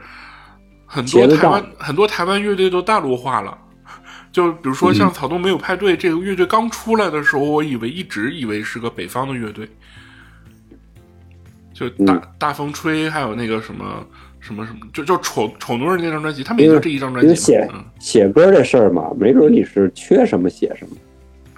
[0.85, 3.57] 很多台湾很多台湾乐队都大陆化了，
[4.31, 9.67] 就比如说像草东没有派对这个乐队刚出来的时候，我以为一直以为是个北方的乐队，
[11.73, 14.05] 就大大风吹，还有那个什么
[14.39, 17.35] 什么什么，就就丑丑奴人那张专辑，他们也就这一张专辑。
[17.35, 17.67] 写
[17.99, 20.95] 写歌这事儿嘛，没准你是缺什么写什么。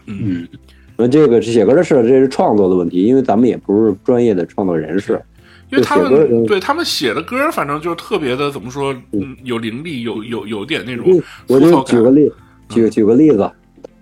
[0.06, 0.48] 嗯，
[0.96, 5.22] 那这个写歌的事儿，这是创作的问题，因为咱们也不是专业的创作人士。
[5.70, 11.06] 因为他们对他们写的歌，反正就特别的怎么说，嗯，有灵力，有有有点那种。
[11.48, 12.32] 我就举个例，
[12.70, 13.52] 举举个例子，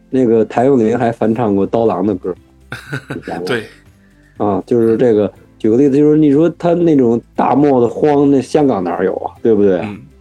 [0.09, 2.35] 那个谭咏麟还翻唱过刀郎的歌。
[3.45, 3.63] 对，
[4.37, 9.33] 啊，就是这个，举个例子，就是你说他那种大漠的荒，那香港哪有啊？
[9.41, 9.79] 对不对？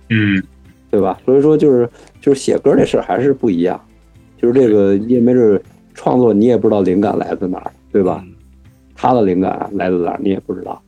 [0.08, 0.42] 嗯，
[0.90, 1.18] 对吧？
[1.24, 1.88] 所以说，就是
[2.20, 3.78] 就是写歌这事儿还是不一样，
[4.40, 5.60] 就是这个也没准
[5.92, 8.24] 创作你也不知道灵感来自哪儿，对吧？
[8.94, 10.80] 他的灵感来自哪儿你也不知道。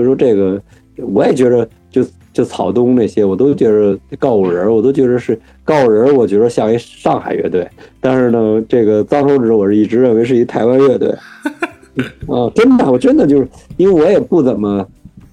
[0.00, 0.58] 所以说这个，
[0.96, 7.68] 我也觉得，就就草东那些，我都觉得告五人，我都觉得是告五人，我觉得像一上海乐队。
[8.00, 11.10] 但是呢，这个脏手指，我是一直认为是一台湾乐队。
[12.28, 14.86] 啊，真的，我真的就是，因为我也不怎么，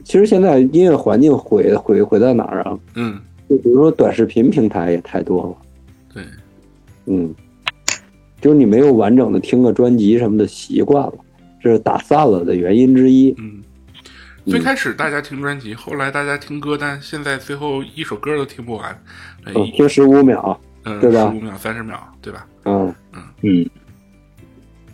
[0.04, 2.78] 其实现在音乐环境毁毁毁在哪儿啊？
[2.96, 5.56] 嗯，就比如说短视频平台也太多了。
[6.14, 6.24] 对，
[7.06, 7.34] 嗯，
[8.42, 11.14] 就是你没有完整的听个专辑什么的习惯了，
[11.62, 13.34] 这是打散了的原因之一。
[13.38, 13.64] 嗯。
[14.50, 18.98] 最开始大家听专辑，后来大家听歌，但现在最后一首歌都听不完，
[19.76, 21.30] 听十五秒，嗯，对吧？
[21.30, 22.48] 十五秒、三十秒，对吧？
[22.64, 23.70] 嗯嗯嗯，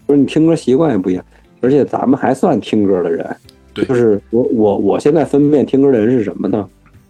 [0.08, 1.24] 不是你听歌习惯也不一样，
[1.62, 3.36] 而且咱们还算听歌的人，
[3.76, 6.68] 对，就是我我我现在分辨听歌的人是什么呢？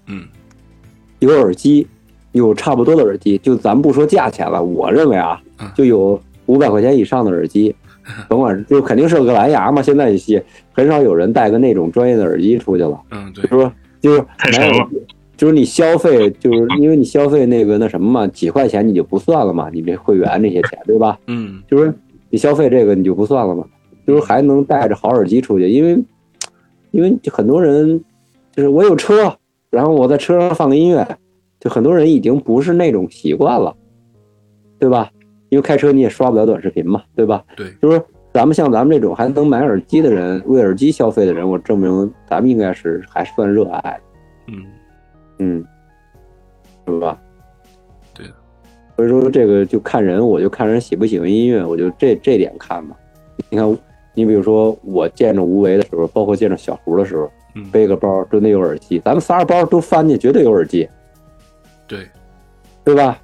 [0.08, 0.27] 嗯，
[1.19, 1.88] 有耳机，
[2.34, 5.41] 有差不多的耳机，就咱不说价钱了，我认为啊，
[5.73, 7.73] 就有五百块钱以上的耳机。
[8.27, 12.99] 甭管就肯定是个蓝牙嘛，现在也很少有人带个那种专业的耳机出去了。
[13.11, 13.73] 嗯，对，是吧？
[14.01, 14.23] 就是
[15.35, 21.17] 就是你消费，就是因为你消费那个那什么嘛，几块钱你就不算了嘛，你这会员这些钱，对吧？
[21.27, 21.93] 嗯，就是
[22.29, 23.65] 你消费这个你就不算了嘛，
[24.05, 26.03] 就是还能带着好耳机出去，因为
[26.91, 27.99] 因为很多人
[28.55, 29.35] 就是我有车，
[29.69, 31.07] 然后我在车上放个音乐，
[31.59, 33.75] 就很多人已经不是那种习惯了，
[34.77, 35.09] 对吧？
[35.53, 37.43] 因为开车你也刷不了短视频嘛，对吧？
[37.55, 38.01] 对，就是
[38.33, 44.01] 咱们像咱们这种还能买耳机的人，为耳机消费的人，我证明咱们应该是还算热爱。
[44.47, 44.65] 嗯
[45.37, 45.65] 嗯，
[46.87, 47.19] 是吧？
[48.15, 48.25] 对。
[48.95, 52.95] 所以说这个就看人，我就看人喜不喜欢音乐，我就这这点看嘛。
[53.51, 53.77] 你看，
[54.15, 57.29] 你比如说我见着无为的时候，包括见着小胡的时候，
[57.71, 60.89] 背个包真的有耳机，咱们仨包都翻去，绝对有耳机。
[61.87, 62.07] 对，
[62.83, 63.19] 对吧？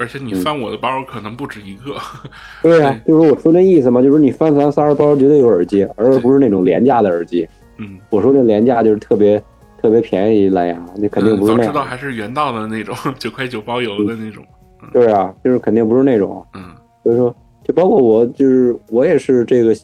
[0.00, 1.94] 而且你翻我的包可能不止一个，
[2.62, 7.46] 对呀，就是我说那意思嘛，就是你翻咱仨包绝对有耳机，而不是那种廉价的耳机。
[7.76, 9.42] 嗯，我说那廉价就是特别
[9.82, 11.64] 特别便宜蓝牙，那肯定不是那。
[11.64, 14.42] 早知道还是原道的那种，九块九包邮的那种。
[14.90, 16.42] 对啊，就是肯定不是那种。
[16.54, 16.62] 嗯，
[17.04, 19.74] 所以说，就包括我，就是我也是这个，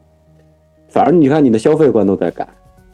[0.89, 2.49] 反正你看你的消费观都在改。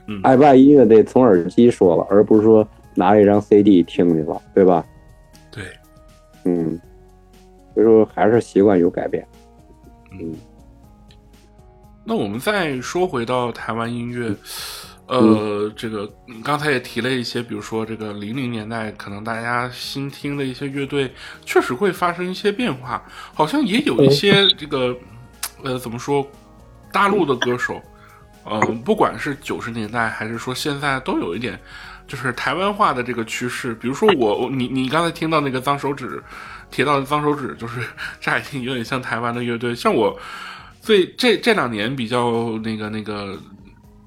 [0.08, 4.84] 嗯，爱不爱音乐得从耳机说了，而不是说拿一张 CD 听去了，对吧？
[5.52, 5.62] 对，
[6.44, 6.80] 嗯。
[7.74, 9.26] 所以说还是习惯有改变，
[10.12, 10.34] 嗯。
[12.04, 14.34] 那我们再说回到台湾音乐，
[15.06, 21.12] 呃，这个刚才也提了一些，比如说这个零零年代可能大家新听的一些乐队，
[21.44, 23.00] 确实会发生一些变化，
[23.32, 24.96] 好像也有一些这个，
[25.62, 26.26] 呃，怎么说，
[26.90, 27.80] 大陆的歌手，
[28.44, 31.56] 呃，不管是九十年代还是说现在，都有一点
[32.08, 33.74] 就是台湾化的这个趋势。
[33.76, 36.20] 比如说我，你你刚才听到那个脏手指。
[36.72, 37.80] 提到的脏手指，就是
[38.20, 39.72] 乍一听有点像台湾的乐队。
[39.74, 40.18] 像我
[40.80, 43.38] 最这这两年比较那个那个，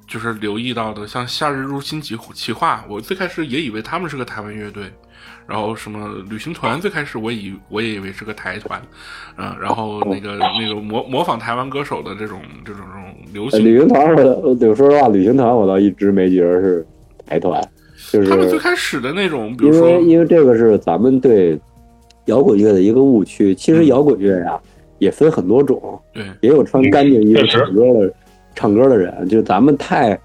[0.06, 4.92] 就是留意到的，像夏日入侵企企划，我最开始也以为他们是个台湾乐队。
[5.48, 8.82] 然后什么旅行团，最开始我以我也以为是个台团，
[9.38, 13.64] 嗯，然后那个那个模模仿台湾歌手的这种这种这种流行。
[13.64, 16.84] 旅行团，我我说实话，旅行团我倒一直没觉得是
[17.28, 17.62] 台团，
[18.12, 21.60] 就是他们最开始的那种，比如说，因为因为这个是咱们对。
[22.26, 24.60] 摇滚乐的一个误区，其实摇滚乐呀
[25.00, 28.14] 也分很多种，对，也有穿干净衣服唱歌的，
[28.56, 30.20] 唱歌的人，就咱们太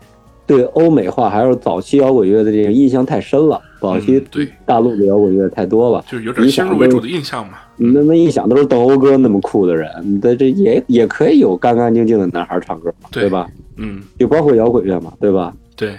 [0.46, 7.54] 对欧美化还有早期摇滚乐的这个印象太深了，早期对大陆的摇滚乐太多了，就是有点先入为主的印象嘛。
[7.76, 13.48] 那么一想都是邓欧哥那么酷的人，你在这也也可以有干干净净的男孩唱歌嘛，对吧？
[13.76, 15.54] 嗯，就包括摇滚乐嘛，对吧？
[15.76, 15.94] 对，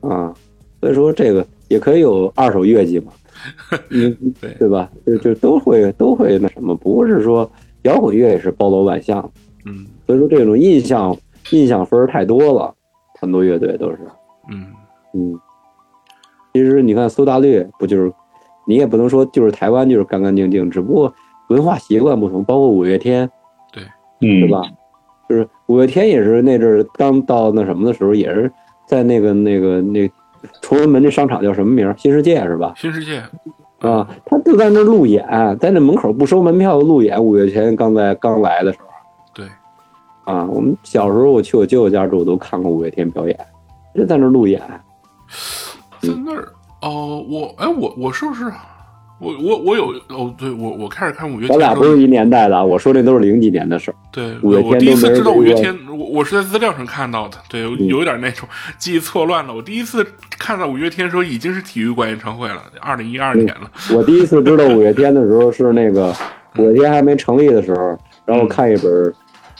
[0.00, 0.34] 啊，
[0.80, 3.12] 所以说这个也可以有二手乐器嘛。
[3.90, 4.90] 嗯，对对吧？
[5.06, 7.50] 就就都会都会那什么，不是说
[7.82, 9.30] 摇滚乐也是包罗万象，
[9.66, 11.16] 嗯，所以说这种印象
[11.50, 12.74] 印象分太多了，
[13.20, 13.98] 很多乐队都是，
[14.50, 14.66] 嗯
[15.14, 15.38] 嗯。
[16.52, 18.12] 其实你看苏打绿不就是，
[18.66, 21.12] 你也不能说就是台湾就是干干净净，只不过
[21.48, 23.28] 文化习惯不同，包括五月天，
[23.72, 23.82] 对，
[24.20, 24.62] 嗯，对吧？
[25.28, 28.50] 就是五月天也是那阵儿刚到那什么的时候，也是
[28.86, 30.10] 在那个那个那。
[30.60, 31.94] 崇文门那商场叫什么名？
[31.96, 32.74] 新世界是吧？
[32.76, 33.22] 新世界
[33.80, 35.26] 啊，他就在那路演，
[35.60, 37.22] 在那门口不收门票的路演。
[37.22, 38.86] 五月天刚在刚来的时候，
[39.34, 39.46] 对，
[40.24, 43.38] 啊，我们小时候我去我舅舅家住，都看过五月天表演，
[43.94, 44.60] 就在那路演。
[46.00, 46.48] 在那儿
[46.82, 48.50] 哦，我哎，我我是不是？
[49.20, 53.94] 我我我有哦，对我我开始看五月天，咱俩不是一年代的，我说那都是零几年的事儿。
[54.10, 59.54] 对，五月天我第一次知道五月天，我我是在资料上看到的，对，有一点那种记忆错乱了。
[59.54, 63.70] 我第一次看到五月天的时候，已经是体育馆演唱会了，二零一二年了。
[63.94, 66.12] 我第一次知道五月天的时候是那个
[66.58, 69.14] 五月天还没成立的时候，然后看一本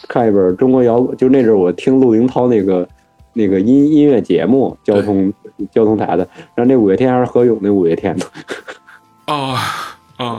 [0.08, 2.86] 看一本中国摇滚，就那阵我听陆凌涛那个
[3.32, 5.32] 那个音音乐节目，交通
[5.70, 8.26] 交通台的，然后那五月天还是何勇那五月天的。
[9.26, 9.56] 哦，
[10.18, 10.38] 哦，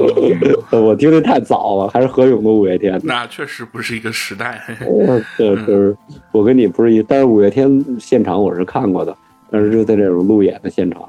[0.72, 3.00] 我听的太早了，还是何勇的五月天。
[3.04, 4.62] 那确实不是一个时代。
[5.38, 5.98] 对，就是
[6.32, 9.16] 我跟你不是一，但是五月天现场我是看过的，
[9.50, 11.02] 但是就在这种路演的现场，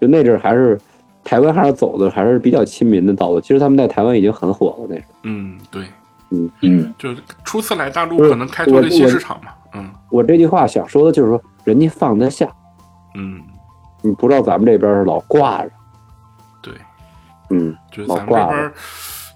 [0.00, 0.80] 就那阵还是
[1.22, 3.40] 台湾还是走的还是比较亲民的道路。
[3.40, 5.14] 其实他们在台湾已经很火了，那时候。
[5.24, 5.84] 嗯，对，
[6.30, 9.52] 嗯嗯，就初次来大陆可能开拓了新市场嘛。
[9.74, 12.48] 嗯，我这句话想说的就是说，人家放得下。
[13.14, 13.40] 嗯，
[14.02, 15.70] 你不知道咱们这边是老挂着。
[17.48, 18.72] 对，嗯，就咱们这边，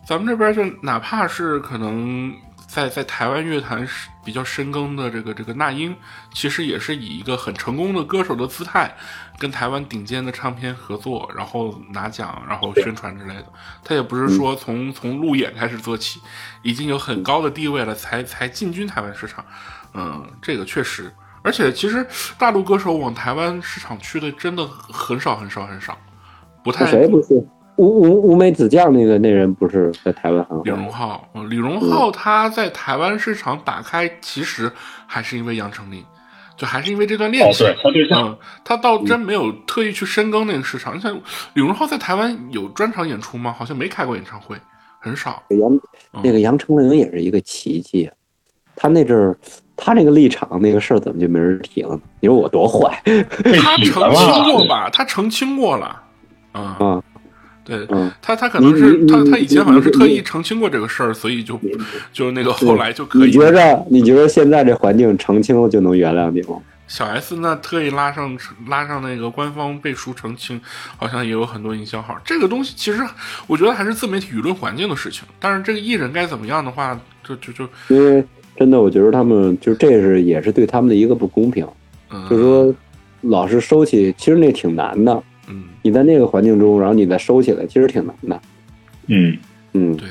[0.07, 2.35] 咱们这边就哪怕是可能。
[2.69, 5.97] 在在台湾乐坛是比较深耕的这个这个那英，
[6.35, 8.95] 其实也是以一个很成功的歌手的姿态，
[9.39, 13.47] 跟台湾顶尖的唱片合作，然后拿奖，然后宣传之类的。
[13.83, 16.21] 他也不是说从从路演开始做起，
[16.63, 19.43] 已经有很高的地位了，才才进军台湾市场。
[19.95, 22.07] 嗯，这个确实，而且其实
[22.37, 25.97] 大陆歌手往台湾市场去的真的很少很少很少，
[26.63, 26.85] 不太。
[26.85, 27.43] 谁不是？
[27.79, 34.71] 乌乌乌梅子酱那个那人不是在台湾很李荣浩，李荣浩他在台湾市场打开，其实
[35.07, 36.03] 还是因为杨丞琳，
[36.57, 37.67] 就还是因为这段恋情。
[38.17, 40.97] 嗯，他倒真没有特意去深耕那个市场。
[40.97, 41.17] 你想
[41.55, 43.55] 李荣浩在台湾有专场演出吗？
[43.57, 44.57] 好像没开过演唱会，
[44.99, 45.41] 很少。
[45.51, 45.81] 杨
[46.25, 48.11] 那个杨丞琳也是一个奇迹，
[48.75, 49.39] 他那阵儿
[49.77, 52.01] 他那个立场那个事儿怎么就没人提了呢？
[52.19, 53.01] 你说我多坏？
[53.63, 54.91] 他澄清过吧？
[54.93, 56.03] 他澄清过了。
[56.51, 57.01] 啊。
[57.69, 57.87] 对
[58.23, 61.61] 他，他可能是他，他以前好像是特意澄清过这个事儿，所以就
[62.13, 63.23] 就那个后来就可以。
[63.25, 66.57] 你觉着你觉得现在这环境澄清了就能原谅你吗？
[66.87, 68.35] 小 S 那特意拉上
[68.67, 70.59] 拉上那个官方背书澄清，
[70.97, 72.19] 好像也有很多营销号。
[72.25, 73.03] 这个东西其实
[73.47, 75.25] 我觉得还是自媒体舆论环境的事情。
[75.39, 78.25] 但是这个艺人该怎么样的话，就就就因为
[78.57, 81.67] 真的，我觉得他们就这是也是对他们的一个不公平。
[82.31, 82.75] 就是说
[83.21, 85.23] 老是收起，其实那挺难的。
[85.49, 88.41] 嗯，你在那个环境中，然后你再收起来，其实挺难的。
[89.07, 89.37] 嗯。
[89.75, 90.09] 嗯，对，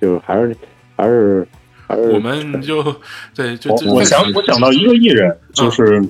[0.00, 0.56] 就是还是
[0.96, 1.46] 还是
[1.86, 2.82] 还是，我们就
[3.34, 6.02] 对就我想我想到一个艺人，就是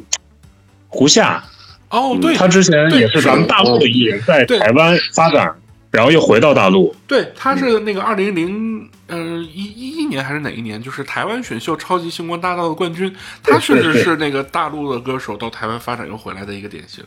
[0.87, 1.43] 胡夏。
[1.91, 5.53] 哦，对，他之前也是咱们大陆的艺人，在台湾发展。
[5.99, 17.05] 然后又回到大陆，对，他是那个二零零嗯一一一年还是哪一年，就是台湾选秀超级星光大道的冠军，他确实是那个大陆的歌手到台湾发展又回来的一个典型。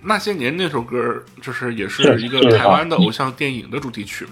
[0.00, 4.30] 那些年那首歌就是也是一个台湾的偶像电影的主题曲嘛，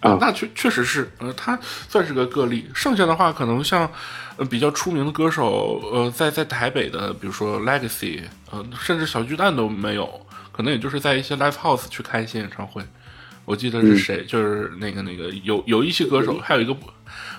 [0.00, 1.58] 啊，那确确实是，呃，他
[1.90, 2.66] 算是个个例。
[2.74, 3.86] 剩下的话，可能像
[4.38, 10.08] 呃比较出名的歌手，呃，在在台北的，比如说 Legacy，呃，甚至小巨蛋都没有，
[10.52, 12.82] 可能也就是在一些 Live House 去开一些演唱会。
[13.46, 16.86] 我记得是谁，就是那个那个有有一些歌手，还有一个不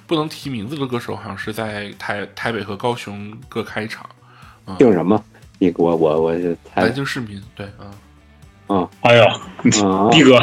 [0.07, 4.03] 不能提名字的歌手，好像是在台台北和高雄各开一场。
[4.79, 5.21] 姓什么？
[5.59, 6.33] 你我我我
[6.75, 7.91] 南京市民对啊
[8.67, 8.89] 啊！
[9.01, 9.25] 哎呦，
[10.11, 10.39] 逼哥，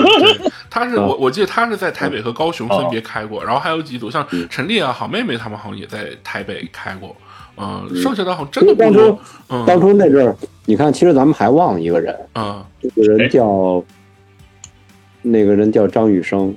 [0.70, 7.14] 他是我我记得他是在台北和高雄分别开过，然后还有几组像陈丽啊、好妹妹他们好像也在台北开过。
[7.56, 9.18] 嗯，剩下的好像真的不多。
[9.66, 13.84] 当初那阵儿，你看，其实咱们还忘了一个人嗯，这个人叫。
[15.24, 16.54] 那个人叫张雨生，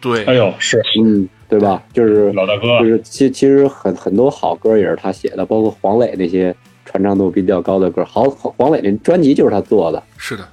[0.00, 1.82] 对，哎呦，是，嗯，对吧？
[1.92, 6.52] 就是老大哥，就是其其实很很多好歌也是他写的，包括黄磊那些
[6.84, 10.48] 传唱度比较高的歌，好黄磊那专辑就是他做的，是的，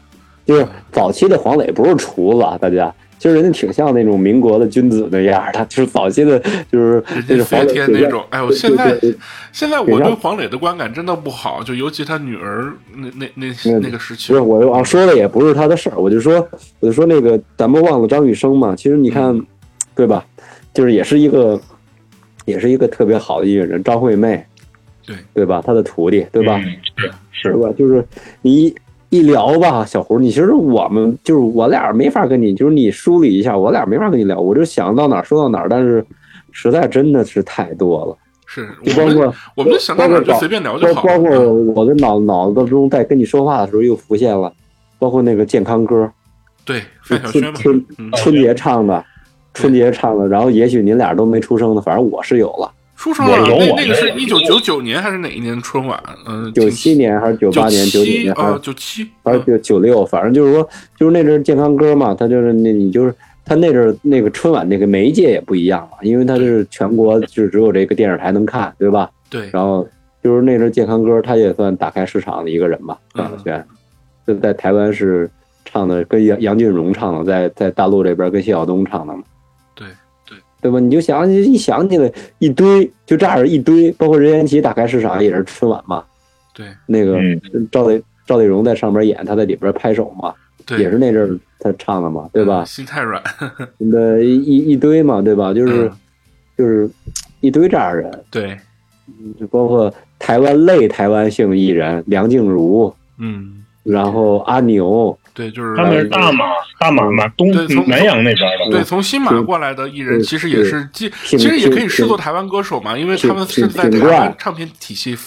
[0.46, 2.94] 就是早期的黄磊不是厨子，大家。
[3.20, 6.40] 其实人家挺像那种民国的君子那样，他就是早期的，
[6.72, 8.24] 就是就是飞天那种。
[8.30, 8.96] 哎我，现在
[9.52, 14.32] 现在我对黄磊的观感真的不好，就尤其他女儿那那那那个时期。
[14.32, 16.48] 不是我啊，说的也不是他的事儿，我就说
[16.80, 18.76] 我就说那个咱们忘了张雨生嘛。
[18.76, 19.40] 其实你看，
[19.96, 20.24] 对吧？
[20.74, 21.60] 就是也是一个
[22.46, 24.46] 也是一个特别好的一个人，张惠妹，
[25.06, 25.62] 对对吧？
[25.66, 26.62] 他的徒弟，对吧？
[27.34, 27.70] 是是吧？
[27.78, 28.06] 就是
[28.42, 28.76] 你。
[29.10, 36.06] 一聊吧，小胡，你其实我们就是我俩没法跟你，就是你梳理一下，我俩没法跟你聊，我就想到哪说到哪，但是
[36.52, 41.04] 实在真的是太多了，是，就包括我们想到哪就随便聊就好。
[41.04, 41.30] 包括
[41.74, 44.52] 我的脑脑子中在跟你说话的时候又浮现了，
[45.00, 46.12] 包括那个健康歌，
[46.66, 47.86] 对，范晓萱春
[48.16, 49.06] 春节唱的，
[49.54, 52.70] 春节唱的，然后也许您俩都没出生呢，反正我是有了。
[52.98, 56.04] 出生了，那那个是一九九九年还是哪一年春晚？
[56.26, 57.86] 嗯，九七年还是九八年？
[57.86, 60.04] 九九年啊，九七还是九九六？
[60.04, 60.68] 反正就是说，
[60.98, 63.14] 就是那阵健康歌嘛，他就是那，你就是
[63.46, 69.08] 他那阵那个春晚那个媒介也不一样了，因为他是全国就只有这个电视台能看，对吧？
[69.30, 69.48] 对。
[69.54, 69.88] 然后
[70.24, 73.64] 就是那阵健康歌，他也算打开市场的一个人吧，范晓萱，
[74.26, 75.30] 就在台湾是
[75.66, 79.22] 唱的，跟杨杨俊荣唱的，在在大陆这边跟谢晓东唱的嘛。
[80.68, 80.80] 对吧？
[80.82, 86.04] 你就想一想起来一堆，就这样一堆，包括任贤齐打开市场也是春晚嘛。
[86.54, 87.18] 对，那个
[87.72, 90.34] 赵丽赵丽蓉在上边演，他在里边拍手嘛，
[90.66, 92.66] 对也是那阵儿他唱的嘛，对吧？
[92.66, 93.24] 心太软，
[93.78, 95.54] 那一一堆嘛，对吧？
[95.54, 95.90] 就是
[96.58, 96.90] 就是
[97.40, 98.12] 一堆这样人。
[98.30, 98.58] 对，
[99.40, 106.46] 就包括台湾类台湾性艺人梁静茹，嗯，然后阿牛，对，就是他们是大马
[106.80, 107.50] 大马嘛，东
[107.88, 108.36] 南洋那边
[108.70, 115.18] 的，对，从新马过来的艺人，其实也是，其其实也可以视作台湾歌手嘛，因为他们是在台湾唱片体系，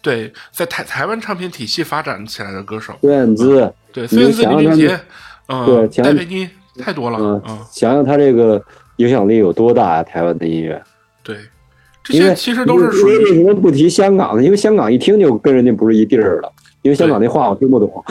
[0.00, 2.94] 对，在台台湾唱片体系发展起来的歌手。
[3.00, 5.00] 孙燕姿，对，孙燕姿、林俊杰，
[5.48, 6.48] 嗯，戴佩妮，
[6.78, 8.62] 太多了，嗯，想想他这个
[8.96, 10.02] 影响力有多大啊！
[10.02, 10.80] 台湾的音乐，
[11.22, 11.36] 对。
[12.06, 14.42] 这些其实都是属于为什么不提香港呢？
[14.44, 16.52] 因为香港一听就跟人家不是一地儿的，
[16.84, 18.04] 因为香港那话我听不懂。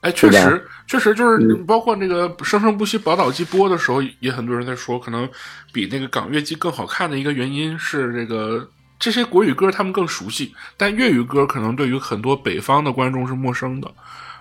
[0.00, 5.28] 哎， 确实，确实就是包括那个《生生不息》宝岛季播的时候，也很多人在说，可能
[5.72, 13.88] 比那个港乐季更好看的一个原因是这个这些国语歌他们更熟悉，但粤语歌可能对于很多北方的观众是陌生的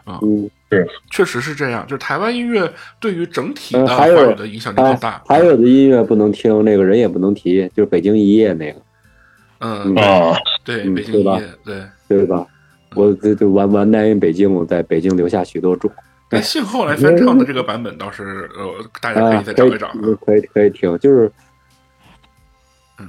[0.03, 0.17] 啊。
[0.23, 1.85] 嗯，是，确实是这样。
[1.85, 5.21] 就是台湾音乐对于整体的华语的影响力更大。
[5.27, 8.81] 还有的音乐不能听，那个人也不能提，就是《北京一夜》那个。
[9.59, 12.47] 嗯啊，对，北京一夜，对对吧？
[12.95, 15.91] 我这这完完难于北京，我在北京留下许多种。
[16.29, 19.91] 但信后来翻唱的这个版本倒是呃，大家可以再找一找，
[20.25, 20.97] 可以可以听。
[20.99, 21.31] 就是，
[22.99, 23.07] 嗯，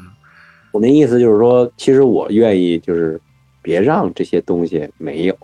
[0.72, 3.20] 我那意思就是说，其实我愿意就是
[3.60, 5.36] 别让这些东西没有。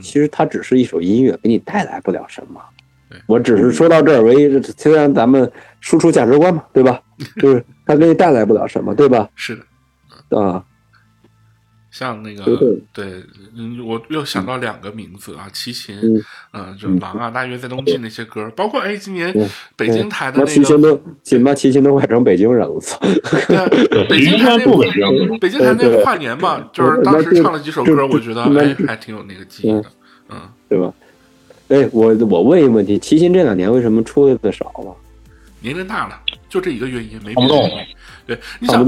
[0.00, 2.60] 其实它只是一首音乐，给你带来不了什么。
[3.26, 7.02] 我只是说到这儿为止，虽然咱们输出价值观嘛，对吧？
[7.40, 9.28] 就是它给你带来不了什么，对吧？
[9.34, 9.56] 是
[10.30, 10.40] 的。
[10.40, 10.64] 啊，
[11.98, 12.44] 像那个
[12.92, 13.24] 对，
[13.56, 15.96] 嗯，我又想到两个名字啊，齐秦，
[16.52, 19.34] 嗯，就狼啊，大约在冬季那些歌，包括哎，今年
[19.74, 22.96] 北京台的那个齐秦都，起码齐秦都快成北京人了，操！
[23.00, 29.84] 对，北京台那个北京台那个跨年嘛，就是当时唱了几首歌，我觉得哎，还挺有那个记忆的，
[30.28, 30.94] 嗯，对吧？
[31.66, 34.94] 哎，我我问一个问题，齐秦这两年为什么出来的少了？
[35.60, 37.68] 年龄大了，就这一个原因，没不动。
[38.28, 38.86] 对，你想，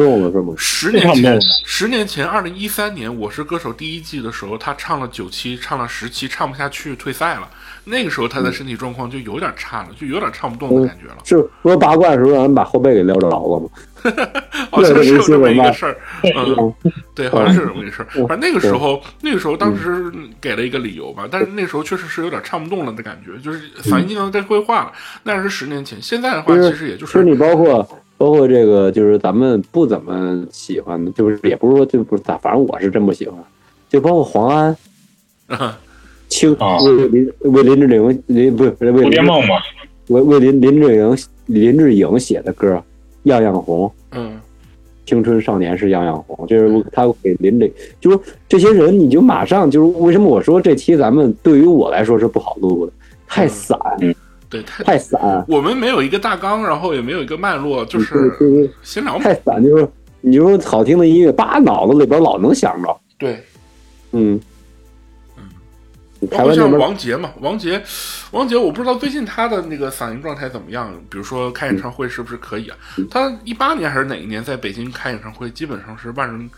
[0.59, 7.49] 十 年前，十年前，二零一三年《我是歌手》第一季的时候，他唱了九期，唱了十期，唱不下去，退赛了。
[7.85, 11.17] 那个时候他的身体状况就有点差了，就有点唱不动的感觉了。
[11.25, 13.67] 是说八卦的时候让人把后背给撩着了吗？
[14.71, 15.97] 好像是有这么一个事儿。
[16.23, 16.75] 嗯，
[17.15, 18.09] 对，好像是这么一个事儿。
[18.27, 24.93] 反正那个时候，那个时候当时给了一个理由吧，但是那时候确实是有点唱不动了的感觉，就是反应经常在退化了。
[25.23, 27.25] 那是十年前，现在的话其实也就是。
[27.25, 27.89] 你包括。
[28.21, 33.43] 包括这个，就是咱们不怎么喜欢的，就是也不是说就不咋，反正我是真不喜欢。
[33.89, 34.77] 就包括黄安，
[36.29, 39.55] 青为林为林志玲林不是为蝴蝶梦嘛，
[40.09, 41.17] 为为林林志颖
[41.47, 42.79] 林志颖写的歌，
[43.23, 43.91] 样样红。
[44.13, 44.39] 嗯，
[45.07, 52.93] 青春少年是样样红，就是他给林志，就是这些人，你就马上就是为什么我说这期咱们对于我来说是不好录的，
[53.27, 53.81] 太散。
[54.51, 55.45] 对，太太散。
[55.49, 59.17] 我们没有一个大纲，然后也没有一个脉络，就是闲聊。
[59.19, 59.89] 太散，就是
[60.21, 63.01] 你说好听的音乐，叭，脑子里边老能想着。
[63.17, 63.43] 对，
[64.11, 64.41] 嗯
[66.21, 66.29] 嗯。
[66.29, 67.83] 包括像王杰嘛，王杰，
[68.31, 70.93] 王杰，我不知道最近他的那个嗓音状态怎么样。
[71.09, 72.77] 比如说开演唱会是不是可以啊？
[73.11, 76.51] 他一八年还是哪一年在北京开演唱会，基本上是万人。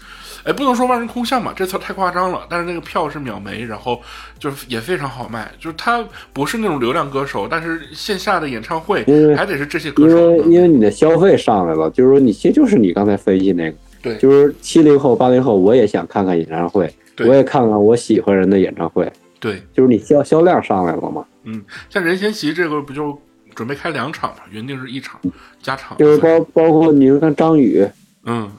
[0.45, 2.41] 哎，不能说万人空巷吧，这词太夸张了。
[2.51, 4.01] 但是那个票是秒没，然后
[4.41, 5.49] 就是也非常好卖。
[5.61, 9.05] 就是他不是那种流量歌手，但是线下的演唱会
[9.37, 10.17] 还得是这些歌手。
[10.19, 19.09] 因为因为你的消费上来了，就是说你其实就是你刚才分析那个，对，就是七零后、八零后，我也想看看演唱会，我也看看我喜欢人的演唱会。
[19.43, 21.23] 对，就是你销销量上来了嘛。
[21.45, 23.21] 嗯，像任贤齐这个不就
[23.55, 24.45] 准备开两场嘛？
[24.51, 25.21] 原定是一场
[25.61, 25.99] 加场。
[25.99, 27.85] 就是包包括你说看张宇，
[28.25, 28.51] 嗯。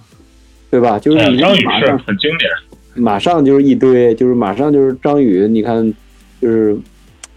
[0.70, 0.98] 对吧？
[0.98, 2.50] 就是张宇是很经典，
[2.96, 5.48] 马上就是一堆，就是马上就是张宇。
[5.48, 5.94] 你看，
[6.42, 6.76] 就是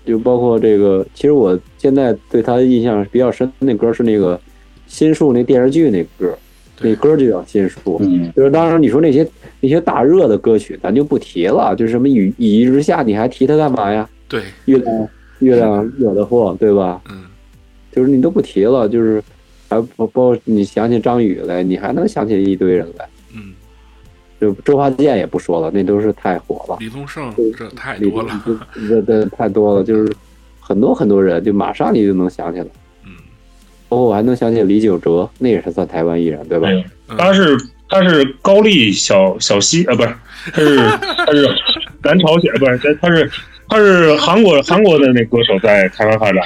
[0.07, 4.39] 就包括这个，其实我现在对他的印象比较深，那歌是那个
[4.87, 6.35] 《心术》那电视剧那歌，
[6.81, 7.79] 那歌就叫《心术》。
[8.01, 9.23] 嗯就是当时你说那些
[9.67, 11.75] 那些大热的歌曲，咱就不提了。
[11.75, 14.09] 就是什么雨雨一直下，你还提它干嘛呀？
[14.29, 15.09] 对，月亮
[15.41, 17.03] 月亮惹的祸，对吧？
[17.11, 17.25] 嗯，
[17.91, 19.21] 就是你都不提了，就是
[19.69, 23.09] 还包包你想起张宇来，你还能想起一堆人来。
[23.35, 23.53] 嗯
[24.39, 26.77] 就周华健也不说了，那都是太火了。
[26.79, 28.45] 李宗盛这太多了，
[28.89, 30.15] 这这太多了， 就是
[30.61, 32.67] 很多很多人，就马上你就能想起来。
[33.05, 33.11] 嗯，
[33.89, 36.69] 包括我还能想起李玖哲，那也是算台湾艺人，对吧？
[37.17, 37.57] 他是
[37.89, 40.17] 他是高丽小小西啊，不是，
[40.53, 40.77] 他是
[41.27, 41.49] 他是
[42.03, 43.31] 南朝鲜，不是他是
[43.69, 46.43] 他是韩国韩国的那歌手，在台湾发展，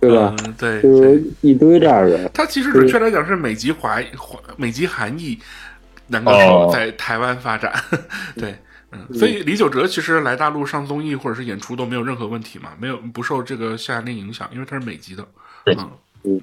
[0.00, 0.34] 对吧？
[0.58, 2.28] 对，就是一堆这样的。
[2.30, 5.38] 他其实准确来讲是美籍华华美籍韩裔。
[6.06, 7.72] 男歌手在台湾发展，
[8.36, 8.54] 对，
[8.92, 15.26] 嗯，所以李玖哲其实来大陆上综艺或者是演出都没有任何问题嘛，没有不受这个夏令营影响，因为他是美籍的，
[15.64, 15.90] 嗯
[16.24, 16.40] 嗯，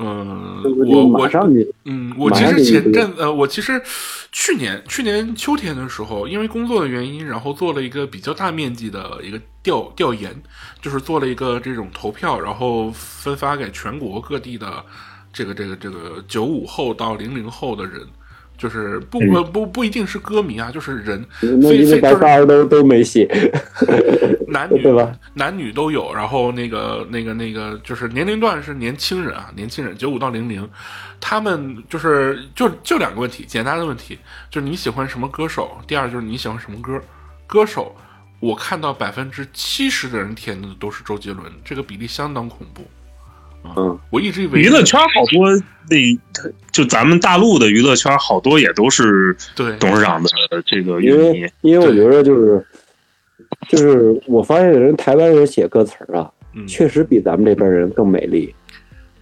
[0.00, 3.82] 嗯，我我马上就嗯，我其实前阵呃，我其实
[4.30, 10.34] 去年去年秋天的时候，因为工作的原因，然后做了一个比较大面积的一个调调研，
[10.80, 14.84] 就是做了一个这种投票，然后分发给全国各地的
[15.32, 18.06] 这个这个这个九五后到零零后的人。
[18.58, 23.26] 就是不嗯不不不一定是歌迷啊，就是人，那非你这白非就是仨人都都没写，
[24.48, 25.16] 男 女对吧？
[25.34, 30.68] 男女都有，然后那个那个那个就是年龄段是年轻人啊，年轻人九五到零零，
[31.20, 34.18] 他们就是就就两个问题，简单的问题，
[34.50, 37.00] 就是你喜欢什么歌手，第二就是你喜欢什么歌，
[37.46, 37.94] 歌手，
[38.40, 42.82] 我看到百分之七十的人填的都是周杰伦，这个比例相当恐怖。
[43.64, 45.50] 嗯，我一直以为娱乐圈好多
[45.90, 46.18] 那，
[46.72, 50.28] 就咱们大陆的娱乐圈好多也都是对董事长的
[50.66, 51.52] 这个因为。
[51.60, 52.64] 因为我觉得就是
[53.68, 58.54] 就是我发现人台湾人写歌词啊，嗯，确实比咱们这边人更美丽。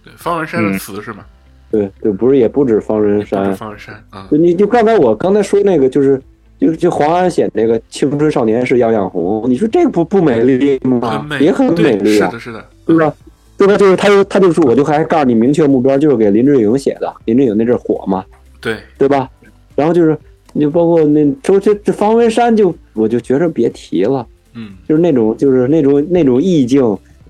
[0.03, 1.25] 对方文山嗯的词是吗？
[1.69, 6.21] 对对，不是也不止方文山，方文山啊，就你就刚才我刚才说那个就是。
[6.59, 11.23] 就就黄安写那个青春少年是样样红，你说这个不不美丽吗很？
[11.23, 13.13] 美，也很美，丽啊是的，，是的，对吧？
[13.57, 13.75] 对吧？
[13.77, 17.13] 就是他就他就说，我就还告诉你明确目标，就是给林志颖写的。
[17.25, 18.23] 林志颖那阵儿火嘛，
[18.61, 19.29] 对，对吧？
[19.75, 20.17] 然后就是
[20.53, 26.81] 你就包括那周这这方文山就我就觉着别提了，嗯，就是那种就是那种那种意境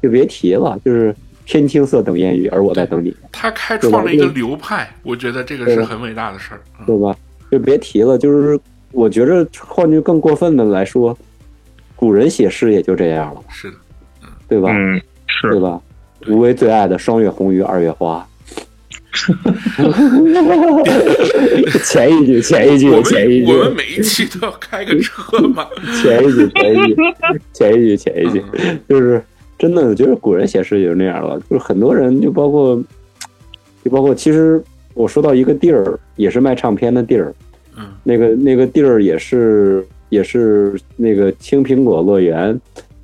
[0.01, 1.15] 就别提了，就是
[1.45, 6.61] 天青色等烟雨，而我在等你，他开创了一个流派，我觉得这个是很伟大的事儿。
[6.79, 7.15] 嗯对吧？
[7.49, 8.59] 就别提了，就是
[8.91, 11.17] 我觉着换句更过分的来说，
[11.95, 13.77] 古人写诗也就这样了，是的，
[14.47, 14.69] 对吧？
[14.73, 15.81] 嗯，是对吧？
[16.27, 18.27] 无为最爱的双月红于二月花。
[21.83, 25.65] 前一句，前一句，前一句，我们每一期都要开个车嘛。
[26.03, 26.95] 前一句，前一句，
[27.53, 28.43] 前一句，前一句，
[28.87, 29.21] 就是
[29.57, 32.79] 真的，我觉得古人写诗也是那样了，就是很多人，就包括，
[33.83, 34.63] 就包括，其实
[34.93, 37.33] 我说到一个地儿，也是卖唱片的地儿，
[37.75, 37.85] 嗯。
[38.03, 42.59] 那个那个地儿也是也是那个青苹果乐园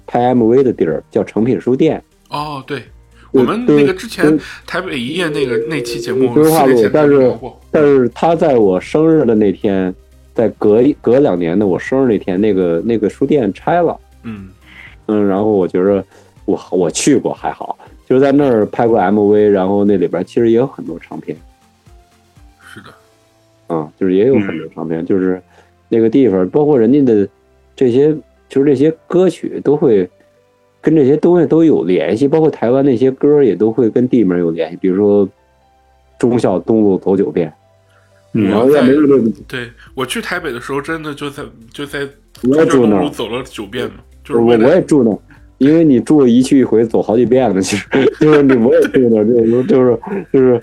[0.05, 2.03] 拍 MV 的地儿，叫诚品书店。
[2.29, 2.85] 哦，对，对
[3.33, 7.37] 我们那个之前台北一夜那个那期节目，规划路但是。
[7.69, 9.93] 但是他在我生日的那天，
[10.33, 13.99] 在隔一隔两年的我生日那天，那个那个书店拆了。
[14.23, 14.49] 嗯。
[15.07, 16.01] 嗯，然后我觉着
[16.45, 17.77] 我我去过还好，
[18.07, 21.35] 就是在那儿拍过 MV，然后那里边其实也有很多唱片，
[22.61, 22.85] 是的，
[23.67, 25.41] 嗯、就是也有很多唱片，就是
[25.89, 27.27] 那个地方，包括人家的
[27.75, 28.15] 这些，
[28.47, 30.09] 就是这些歌曲都会
[30.83, 35.27] 跟这些东西都有联系，包括台湾那些歌也都会跟地名有联系，比如说
[36.19, 37.51] 忠孝东路走九遍，
[38.33, 38.91] 嗯然后要没
[39.47, 42.05] 对我去台北的时候，真的就在就在
[42.43, 45.17] 我也住那儿路走了九遍嘛，就是我我也住那儿，
[45.57, 47.87] 因为你住一去一回走好几遍了，其实
[48.19, 49.99] 就是你我也住那儿，就是就是
[50.33, 50.61] 就是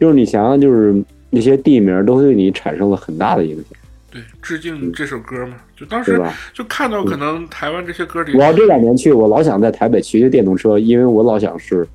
[0.00, 1.00] 就是你想想，就是
[1.30, 3.79] 那些地名都对你产生了很大的影响，
[4.10, 6.20] 对致敬这首歌嘛，就当时？
[6.52, 11.86] 就看到可能台湾这些歌里我要这两年去，我老想在台北骑骑电动车，因为我老想是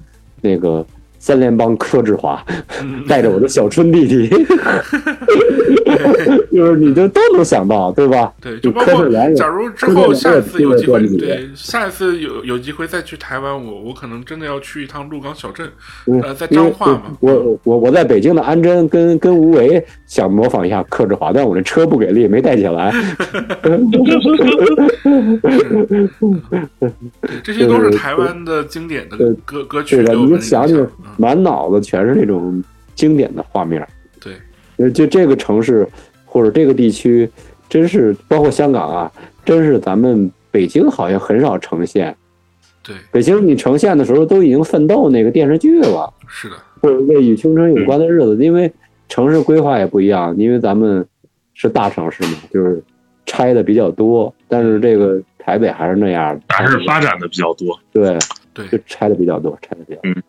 [0.41, 0.86] 那个
[1.26, 2.39] 三联帮柯志华
[2.84, 4.30] 嗯带着我的小春弟弟，
[6.53, 8.32] 就是你就都能想到，对吧？
[8.39, 15.67] 对，就就包括假如之后下一次有机会，对，下一次有有机会再去台湾，我我可能真的要去一趟鹿港小镇，
[16.05, 22.93] 嗯呃，在彰化嘛，我我我在北京的安贞跟跟吴为想模仿一下柯志华，但我这车不给力，没带起来。
[23.63, 23.80] 对，
[27.43, 30.84] 这些都是台湾的经典的 歌歌曲你想起影响。
[30.84, 32.63] 嗯满脑子全是那种
[32.93, 33.86] 经典的画面。
[34.22, 34.34] 对，
[34.78, 35.88] 呃就这个城市
[36.26, 37.30] 或者这个地区，
[37.70, 39.11] 真是包括香港啊，
[39.43, 42.16] 真是咱们北京好像很少呈现。
[42.84, 48.72] 对，北京你呈现的时候都已经奋斗那个电视剧了，是的，或者为与青春有关的日子，因为
[49.09, 51.03] 城市规划也不一样，因为咱们
[51.53, 52.84] 是大城市嘛，就是
[53.26, 57.80] 拆的比较多，但是这个台北还是那样的，还是发展的比较多。
[57.91, 58.16] 对，
[58.53, 60.11] 对就拆的比较多，拆的比较多。
[60.11, 60.24] 嗯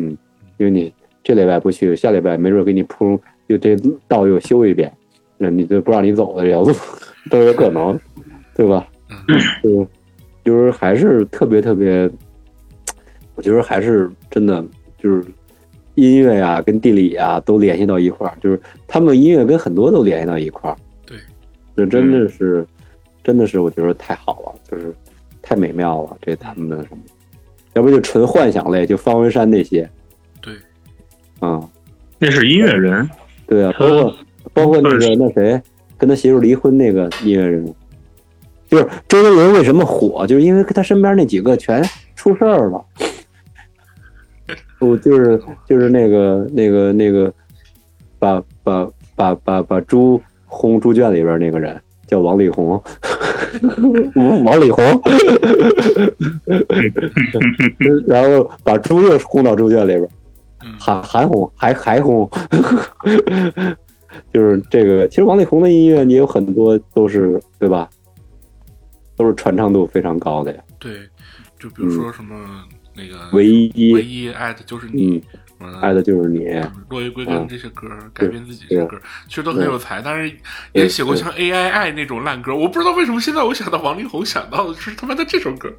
[0.00, 0.16] 嗯，
[0.56, 0.92] 因为你
[1.22, 3.76] 这礼拜不去，下礼拜没准给你铺，又这
[4.08, 4.90] 道又修一遍，
[5.36, 6.72] 那你就不让你走的这条路
[7.30, 7.98] 都有可能，
[8.54, 8.88] 对吧？
[9.28, 9.86] 嗯，就是
[10.44, 12.10] 就是还是特别特别，
[13.34, 14.64] 我觉得还是真的
[14.96, 15.22] 就是
[15.96, 20.76] 音乐呀、跟地理呀都联系到一块儿，就是他们音乐跟很多都联系到一块儿。
[21.04, 21.18] 对，
[21.76, 22.66] 这真的是，
[23.22, 24.94] 真的是我觉得太好了，就是
[25.42, 27.02] 太美妙了，这他们的什么，
[27.74, 29.88] 要不就纯幻想类，就方文山那些，
[30.40, 30.54] 对，
[31.38, 31.60] 啊、
[32.18, 33.08] 那是音乐人，
[33.46, 34.16] 对啊，包括
[34.52, 35.60] 包括那个那谁
[35.96, 37.64] 跟他媳妇离婚那个音乐人，
[38.68, 41.82] 就是周杰伦为什么火，就是因为他身边那几个全
[42.16, 42.84] 出事儿了。
[44.78, 47.30] 不就是就是那个那个那个，
[48.18, 51.78] 把把把把把猪轰猪圈里边那个人
[52.10, 52.82] 叫王力宏，
[54.44, 54.84] 王力宏，
[58.06, 60.08] 然后把猪又轰到猪圈里边，
[60.76, 62.28] 还还轰还还红，
[64.32, 65.06] 就是这个。
[65.06, 67.88] 其实王力宏的音乐也有很多都是对吧？
[69.16, 70.60] 都是传唱度非常高的呀。
[70.80, 70.92] 对，
[71.58, 72.34] 就比如说什么
[72.96, 75.22] 那个唯一唯一爱的就是你，
[75.80, 76.46] 爱的就是你，
[76.88, 78.98] 落叶归根这些歌，改变自己这些歌，
[79.28, 80.00] 其实都很有才。
[80.02, 80.34] 但是
[80.72, 85.72] 也写过像 A I I 那种烂歌，我不知道为什么现在我想到王力宏想到的是他妈的这首歌，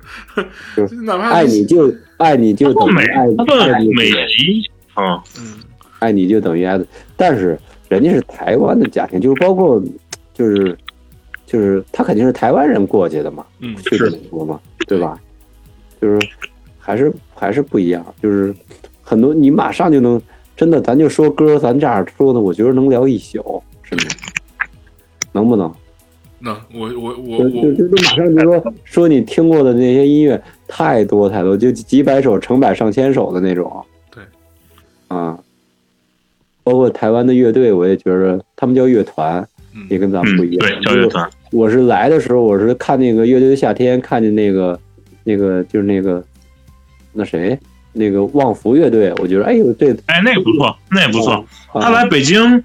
[1.03, 5.59] 哪怕爱你就爱你就等于爱爱美琪啊，嗯，
[5.99, 6.85] 爱你就等于爱的，
[7.17, 7.57] 但是
[7.89, 9.81] 人家是台湾的家庭，就是包括
[10.33, 10.77] 就是。
[11.43, 14.57] 就是他肯定是台湾人过去的嘛，嗯，去美国嘛，
[14.87, 15.19] 对吧？
[15.99, 16.29] 就是
[16.79, 18.55] 还是还是不一样，就是
[19.11, 20.19] 很多你马上就能
[20.55, 24.07] 真的，咱就说歌，咱这样说的，我觉得能聊一宿，是不是，
[25.33, 25.69] 能不能？
[26.39, 33.69] 能，我我我我就就就马上就说说你听过的那些音乐太多太多，就几百首、成百上千首的那种，
[34.15, 34.23] 对，
[35.09, 35.37] 啊，
[36.63, 39.45] 包括台湾的乐队，我也觉得他们叫乐团。
[39.89, 41.29] 也跟咱们不一样，对，叫乐团。
[41.53, 44.77] 我是来的时候，我是看那个乐队的夏天，看见那个，
[45.23, 46.21] 那个就是那个，
[47.13, 47.57] 那谁，
[47.93, 51.45] 那个旺福乐队，我觉得，哎呦，这，哎，那个不错，那也不错。
[51.73, 52.63] 他来北京，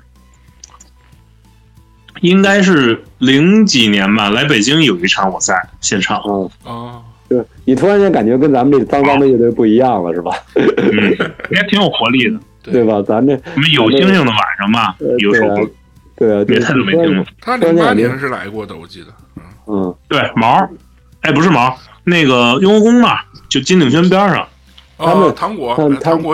[2.20, 6.22] 应该是零几年吧，来北京有一场我在现场。
[6.26, 10.32] 嗯哦，就是你突然间感觉跟咱们这脏脏的乐队不一样了，是吧？
[10.54, 11.16] 嗯，
[11.50, 12.38] 也挺有活力的，
[12.72, 13.02] 对吧？
[13.02, 15.68] 咱这我们有星星的晚上吧，有首歌。
[16.16, 17.24] 对啊，别太久没听了。
[17.40, 19.08] 他零八年是来过的，我记得。
[19.66, 20.66] 嗯，对，毛，
[21.20, 23.18] 哎，不是毛，那个雍和宫那儿，
[23.50, 24.48] 就金鼎轩边上。
[24.98, 26.24] 他们糖果，他他们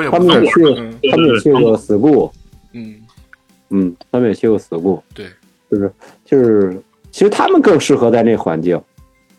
[0.42, 2.30] 也去，他们也去过 school。
[2.72, 2.94] 嗯
[3.70, 5.00] 嗯，他们也去过 school。
[5.14, 5.26] 对，
[5.70, 5.92] 就是
[6.24, 8.80] 就是，其实他们更适合在那环境，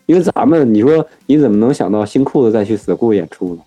[0.06, 3.62] 因为咱们，你说你怎么能想到新裤子再去 school 演出呢？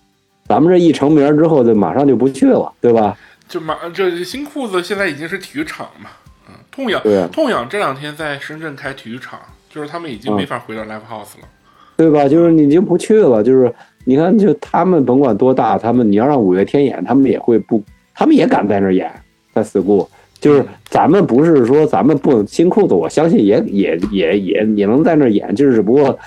[0.46, 3.16] 咱们这一成名之后，就马上就不去了，对吧？
[3.48, 6.10] 就马这新裤子现在已经是体育场嘛。
[6.48, 7.02] 嗯痛仰，
[7.32, 9.38] 痛痒这两天在深圳开体育场，
[9.68, 11.48] 就是他们已经没法回到 live house 了，
[11.96, 12.28] 对吧？
[12.28, 13.74] 就是你就不去了，就是
[14.08, 17.84] 你看，就他们甭管多大，他们你要让五月天演，他们也会不，
[18.14, 19.12] 他们也敢在那演，
[19.52, 20.08] 在 school。
[20.40, 26.18] 就是咱们不是说咱们不新裤子，我相信也也也也也能在那演，就是只不过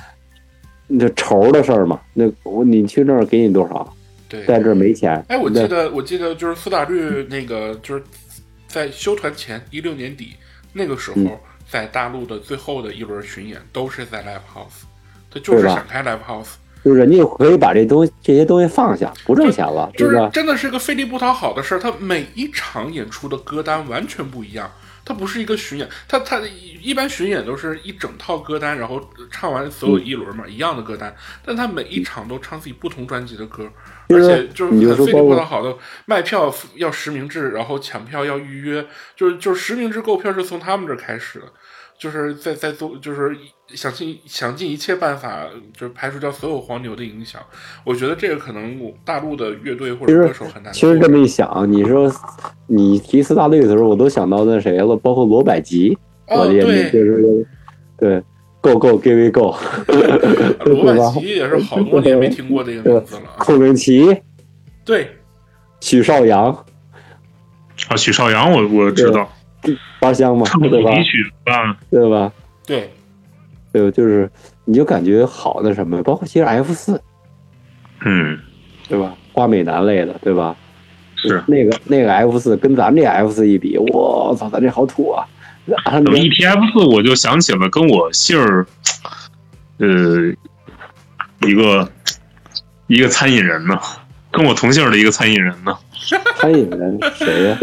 [0.85, 1.99] 那愁的事儿嘛。
[2.13, 3.91] 那我你去那儿给你多少？
[4.29, 5.23] 对，在这儿没钱。
[5.27, 8.03] 哎，我记得我记得就是苏打绿那个就是。
[8.67, 10.29] 在休团前一六年底
[10.71, 11.37] 那个时候，
[11.69, 14.85] 在大陆的最后的一轮巡演都是在 Live House，
[15.29, 16.51] 他就是想开 Live House，
[16.83, 21.79] 就是人家可以把这东西这些东西放下，不挣钱了，就是真的是个费力不讨好的事儿。
[21.79, 24.71] 他每一场演出的歌单完全不一样。
[25.03, 26.39] 它不是一个巡演，它它
[26.79, 29.01] 一般巡演都是一整套歌单，然后
[29.31, 31.13] 唱完所有一轮嘛，一样的歌单。
[31.43, 33.67] 但他每一场都唱自己不同专辑的歌，
[34.09, 35.75] 而且就是很费力不讨好的
[36.05, 41.45] 卖票要实名制，然后抢票要预约，就是就是实名制购票是从他们这开始的。
[42.01, 43.37] 就是在在做，就是
[43.67, 47.39] 想尽想尽一切办法，就是排除掉所有黄牛的影响。
[47.83, 50.73] 我觉得这个可能大陆的乐队或者歌手很难。
[50.73, 52.11] 其实这么一想，你说
[52.65, 55.95] 你提四大队的时候，我都想到那谁了，包括罗百吉。
[56.25, 57.45] 哦，对，就是
[57.99, 58.23] 对
[58.61, 59.55] ，Go Go Give It Go。
[60.65, 63.21] 罗百吉也是好多年没听过这个名字了。
[63.37, 64.23] 孔令奇。
[64.83, 65.07] 对。
[65.81, 66.65] 许绍洋。
[67.89, 69.31] 啊，许绍洋，我我知道。
[69.99, 70.91] 花香嘛，对吧？
[71.89, 72.31] 对吧？
[72.65, 72.89] 对，
[73.71, 74.29] 对，就是
[74.65, 77.01] 你就感觉好那什么，包括其实 F 四，
[78.05, 78.39] 嗯，
[78.87, 79.15] 对吧？
[79.33, 80.55] 花美男类的，对吧？
[81.15, 85.23] 是那个那个 F 四跟咱这 F 四一比，我操，咱这好土啊！
[86.03, 88.65] 怎么一提 F 四，我就想起了跟我姓儿，
[89.77, 89.87] 呃，
[91.47, 91.87] 一个
[92.87, 93.79] 一个餐饮人呢，
[94.31, 95.77] 跟我同姓的一个餐饮人呢。
[96.37, 97.57] 餐饮人谁呀？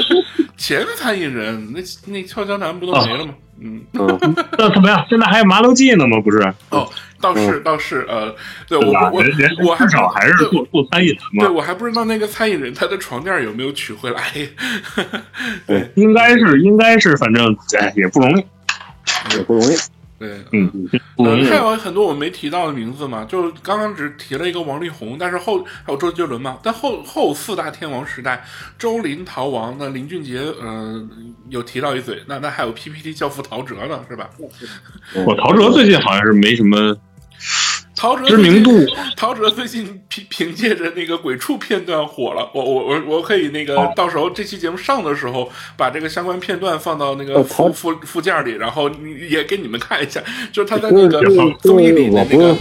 [0.56, 1.80] 前餐饮人，那
[2.12, 3.34] 那俏江南不都没了吗？
[3.60, 5.04] 嗯嗯， 那怎么样？
[5.08, 6.18] 现在还有麻六记呢吗？
[6.20, 6.38] 不是？
[6.70, 6.88] 哦，
[7.20, 8.34] 倒是倒是，呃，
[8.68, 9.22] 对我我
[9.64, 11.44] 我至少还是做做餐饮的嘛。
[11.44, 14.22] 对我还不知道那个餐饮人他的床垫有没有取回来。
[15.66, 18.44] 对，应该是应该是，反正哎也不容易，
[19.36, 19.76] 也不容易。
[20.18, 20.70] 对，嗯，
[21.18, 28.44] 嗯还有很多我没提到的名字嘛，就刚刚只提了一个王力宏，但是后还有周杰伦嘛，但后后四大天王时代，
[28.78, 34.30] 周林、逃亡，那林俊杰，嗯，有提到一嘴，那那还有 PPT 教父陶喆呢，是吧？
[35.26, 36.96] 我 陶喆最近好像是没什么。
[37.96, 38.70] 陶喆知名度，
[39.16, 42.50] 陶喆最近凭凭借着那个鬼畜片段火了。
[42.52, 48.90] 我我我我可以那个到时候这期节目上的时候，把这个相关片段放到那个附附附件里，然后
[49.30, 50.20] 也给你们看一下，
[50.52, 51.22] 就是他在那个
[51.60, 52.56] 综艺里的那个。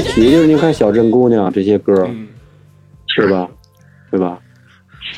[0.00, 2.08] 不是没提就是你看小镇姑娘这些歌，
[3.06, 3.48] 是吧？
[4.10, 4.38] 对吧？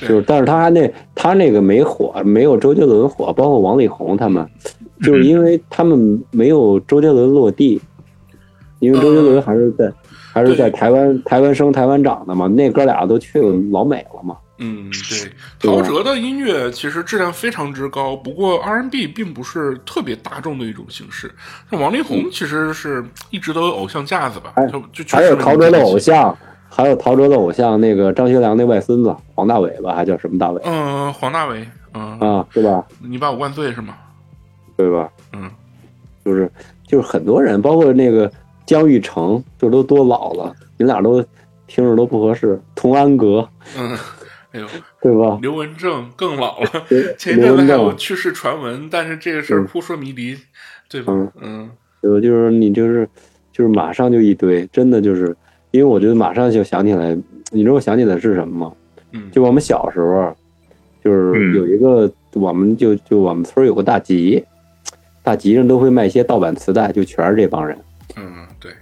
[0.01, 4.47] 就是，但是他那他那个没火，没有周杰伦火，包括王力宏他们，
[5.03, 7.81] 就是因为他们没有周杰伦落地，
[8.78, 9.93] 因为周杰伦还是在
[10.33, 14.37] 还是在台湾台湾生台湾长的嘛，那哥俩都去了老美了嘛。
[14.62, 14.90] 嗯，
[15.58, 21.34] 对，陶喆的音乐其实质量非常之高，不过 R&B 并不是特别大众的一种形式。
[21.70, 24.52] 像王力宏其实是一直都有偶像架子吧？
[24.70, 26.36] 就就还有陶喆的偶像，
[26.68, 30.61] 还有陶喆的偶像那个张学良那外孙子黄大炜吧，还叫什么大炜？
[30.64, 32.84] 嗯，黄大炜，嗯啊，对吧？
[33.00, 33.96] 你把我灌醉是吗？
[34.76, 35.08] 对吧？
[35.32, 35.50] 嗯，
[36.22, 36.52] 就是
[36.86, 38.30] 就是很多人，包括那个
[38.66, 41.24] 姜育成，就都多老了，你俩都
[41.66, 42.61] 听着都不合适。
[42.74, 43.48] 童安格，
[43.78, 43.96] 嗯。
[44.53, 44.66] 哎呦，
[45.01, 45.38] 对吧？
[45.40, 46.70] 刘文正更老了，
[47.16, 50.36] 前一阵子还有去世传闻，但是这个事儿扑朔迷离，
[50.88, 51.12] 对吧？
[51.40, 51.70] 嗯，
[52.01, 53.09] 有就是你就是
[53.53, 55.36] 就是马上就一堆，真的就是
[55.70, 57.16] 因为我觉得马上就想起来，
[57.53, 58.74] 你知道我想起来是什么吗？
[59.12, 60.34] 嗯，就我们小时候，
[61.05, 64.44] 就是有一个，我们就就我们村有个大集，
[65.22, 67.78] 大集上都会卖一些盗版磁带，就全是这帮人。
[68.16, 68.72] 嗯，对，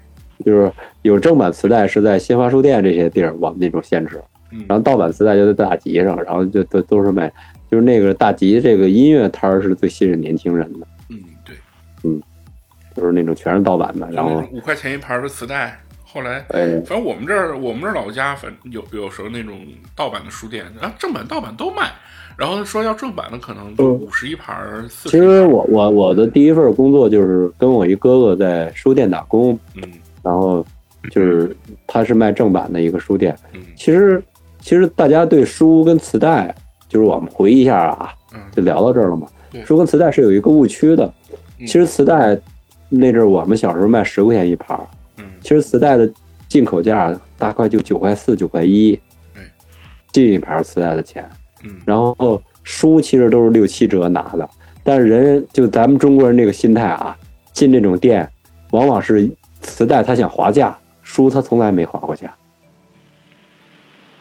[0.47, 4.19] 就是有正版磁带是在新华书店这些地儿，我们那种限制。
[4.67, 7.31] 然后盗版磁带就在大集上，然后就都都是卖，
[7.71, 10.87] 就是那个大集这个音乐摊儿是最吸引年轻人的。
[11.11, 11.55] 嗯，对，
[12.05, 12.21] 嗯，
[12.97, 15.79] 就是那种全是盗版的，然后五块钱一盘的磁带。
[16.11, 19.59] 后来，哎，反正我们这儿我们这儿老家，反正有有时候那种
[19.95, 21.91] 盗版的书店，啊，正版盗版都卖。
[22.35, 24.57] 然后说要正版的，可能五十一盘，
[24.89, 29.83] 四其实我我我的第一份工作就是跟我一哥哥在书店打工，嗯，
[30.23, 30.65] 然后
[31.11, 31.55] 就是
[31.87, 34.23] 他是卖正版的一个书店，嗯，其实。
[34.69, 36.55] 其实大家对书跟磁带，
[36.91, 38.13] 就是我们回忆一下啊，
[38.53, 39.27] 就聊到这儿了嘛。
[39.65, 41.11] 书跟磁带是有一个误区的。
[41.61, 42.39] 其实磁带
[42.91, 44.79] 那阵儿我们小时候卖十块钱一盘，
[45.41, 46.07] 其实磁带的
[46.51, 49.01] 进口价大概就九块四、九块一，
[50.13, 51.27] 进一盘磁带的钱。
[51.87, 54.47] 然后书其实都是六七折拿的，
[54.85, 57.17] 但是人就咱们中国人这个心态啊，
[57.55, 58.29] 进这种店
[58.73, 59.27] 往往是
[59.63, 62.31] 磁带他想划价，书他从来没划过价。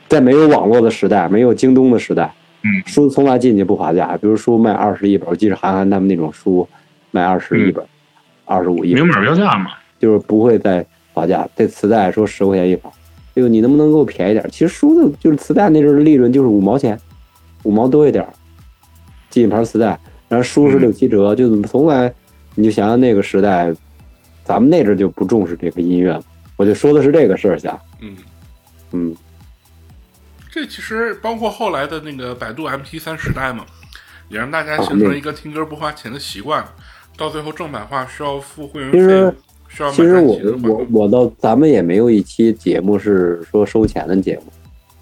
[0.07, 2.33] 在没有网络的时代，没有京东的时代，
[2.63, 4.15] 嗯，书从来进去不划价。
[4.17, 6.67] 比如书卖二十一本，我记得韩寒他们那种书
[7.11, 7.83] 卖二十一本，
[8.45, 11.47] 二十五一本，明码标价嘛，就是不会再划价。
[11.55, 12.89] 这磁带说十块钱一本，
[13.35, 14.47] 哎呦，你能不能给我便宜点？
[14.49, 16.97] 其实书的就是磁带那阵的利润就是五毛钱，
[17.63, 18.25] 五毛多一点，
[19.29, 19.99] 进一盘磁带，
[20.29, 22.13] 然后书是六七折，就怎么从来
[22.55, 23.73] 你就想想那个时代，
[24.45, 26.23] 咱们那阵就不重视这个音乐了，
[26.55, 28.15] 我就说的是这个事儿，下，嗯
[28.93, 29.15] 嗯。
[30.57, 33.63] 这其实包括后来的那个百度 M P 三时代嘛，
[34.27, 36.65] 也让大家形成一个听歌不花钱的习惯。
[37.15, 39.37] 到最后正版化需要付会员费，
[39.69, 44.51] 需要其实我我我到咱们也没有一期节目是说收钱的节目。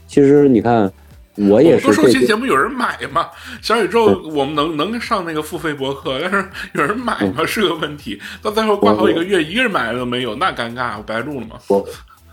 [0.07, 0.91] 其实你看，
[1.35, 1.93] 我也是。
[1.93, 3.29] 收钱节目有人买吗？
[3.61, 8.19] 小宇宙我们能能上那个付费博客，但是有人买吗是个问题。
[8.41, 11.55] 到最后挂好几个月，一个人买了都没有，那尴尬，我白录了吗？
[11.69, 11.85] 我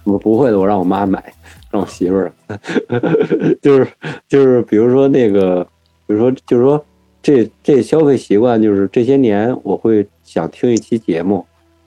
[0.02, 1.32] 我不会的，我让我妈买。
[1.72, 2.32] 让我媳妇儿，
[3.62, 3.88] 就 是
[4.28, 5.66] 就是，比如说那个，
[6.06, 6.84] 比如说就是说，
[7.22, 11.44] 这这消费习惯就是这些年，我会想听一期节目，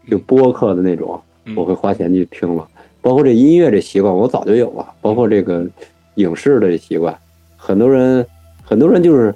[0.10, 1.22] 就播客的那种，
[1.56, 2.68] 我会花钱去听了。
[3.00, 4.92] 包括这音乐这习惯，我早就有了。
[5.02, 5.64] 包括这个
[6.16, 7.16] 影视的这习惯，
[7.56, 8.26] 很多人
[8.64, 9.32] 很多人就是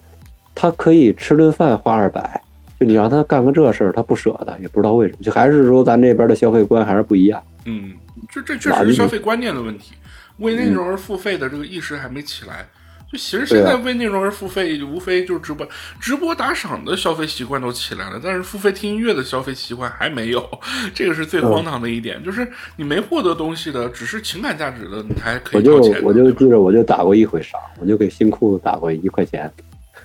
[0.55, 2.41] 他可以吃顿饭花二百，
[2.79, 5.19] 就你让他干个这事儿，他不舍得，也不知道为什么。
[5.21, 7.39] 就还是说咱这边的消费观还是不一样。
[7.65, 7.91] 嗯，
[8.31, 9.93] 这这确实是消费观念的问题。
[10.39, 12.67] 为内容而付费的这个意识还没起来，
[13.11, 15.67] 就其实现在为内容而付费，无非就是直播、
[15.99, 20.47] 直播打赏的消费习惯都起来了，但是付费听音乐的消费习惯还没有，
[20.93, 26.01] 这个是最荒唐的一点，就是你没获得东西的，只是情感价值的，你还可以交钱。
[26.03, 29.51] 我就我就记着，我就打过一回赏，我就给新裤子打过一块钱，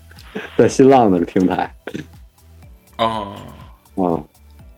[0.56, 1.74] 在新浪的平台。
[2.96, 3.36] 啊
[3.96, 4.22] 啊，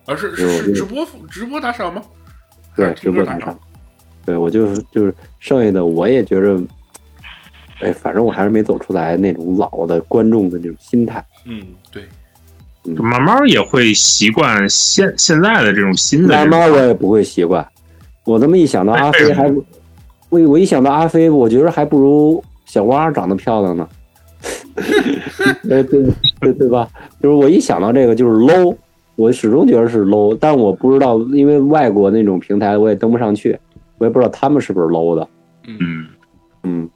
[0.06, 2.02] 而是是直播直播打赏吗？
[2.74, 3.58] 对，直播打赏。
[4.26, 6.60] 对我就是就是剩下的，我也觉着，
[7.80, 11.24] 哎，反正我还是没走出来那种老的观众的那种心态。
[11.46, 11.62] 嗯，
[11.92, 12.02] 对，
[12.96, 16.34] 慢慢也会习惯现现在的这种新的。
[16.34, 17.64] 慢慢我也不会习惯。
[18.24, 19.48] 我这么一想到阿飞，还
[20.28, 23.88] 我我一想到阿飞，我觉得还不如小蛙长得漂亮呢。
[25.62, 26.02] 对，对
[26.40, 26.88] 对对吧？
[27.22, 28.76] 就是我一想到这个就是 low，
[29.14, 33.56] 我始终觉得是 low，但我不知道，因为外国那种平台我也登不上去。
[33.98, 35.28] 我也不知道他们是不是 low 的，
[35.64, 36.08] 嗯。
[36.68, 36.90] 嗯，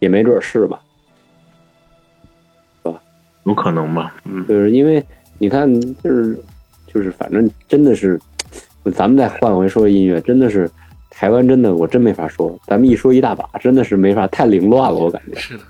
[0.00, 0.80] 也没准是吧，
[2.82, 3.00] 是吧？
[3.44, 5.00] 有可能吧，嗯，就是因为
[5.38, 5.72] 你看，
[6.02, 6.36] 就是
[6.88, 8.20] 就是，反正真的是，
[8.92, 10.68] 咱们再换回说音乐，真的是
[11.08, 15.62] 台湾，真的我真没法说，咱们一说一大把，真的是没法，太凌乱了，我感觉是的，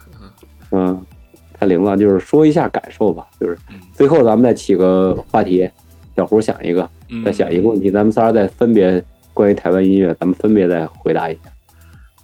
[0.71, 1.05] 嗯，
[1.53, 3.59] 太凌乱，就是说一下感受吧，就是
[3.93, 5.69] 最后咱们再起个话题，
[6.16, 6.89] 小胡想一个，
[7.23, 9.05] 再想一个问题，咱们仨再分别。
[9.39, 11.41] 关于台湾音乐，咱们分别再回答一下。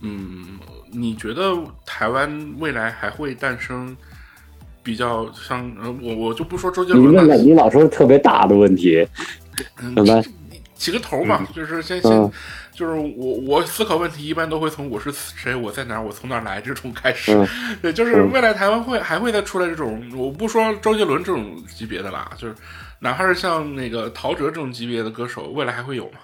[0.01, 0.59] 嗯，
[0.91, 1.57] 你觉得
[1.87, 3.97] 台湾未来还会诞生
[4.83, 5.61] 比较像……
[5.81, 7.37] 呃，我我就不说周杰伦了。
[7.37, 9.07] 你老说特别大的问题，
[9.95, 10.21] 怎么
[10.75, 11.47] 起个头嘛？
[11.55, 12.33] 就是先先，
[12.73, 17.33] 就是我我思考问题一般都会从我是谁，我在哪，我从哪来这种开始。
[17.81, 22.55] 对，就是未来台湾会还会再出来这种，我不说周杰伦这种级别的啦，就是
[22.99, 26.19] 哪怕是像那个陶喆这种级别的歌手，未来还会有吗？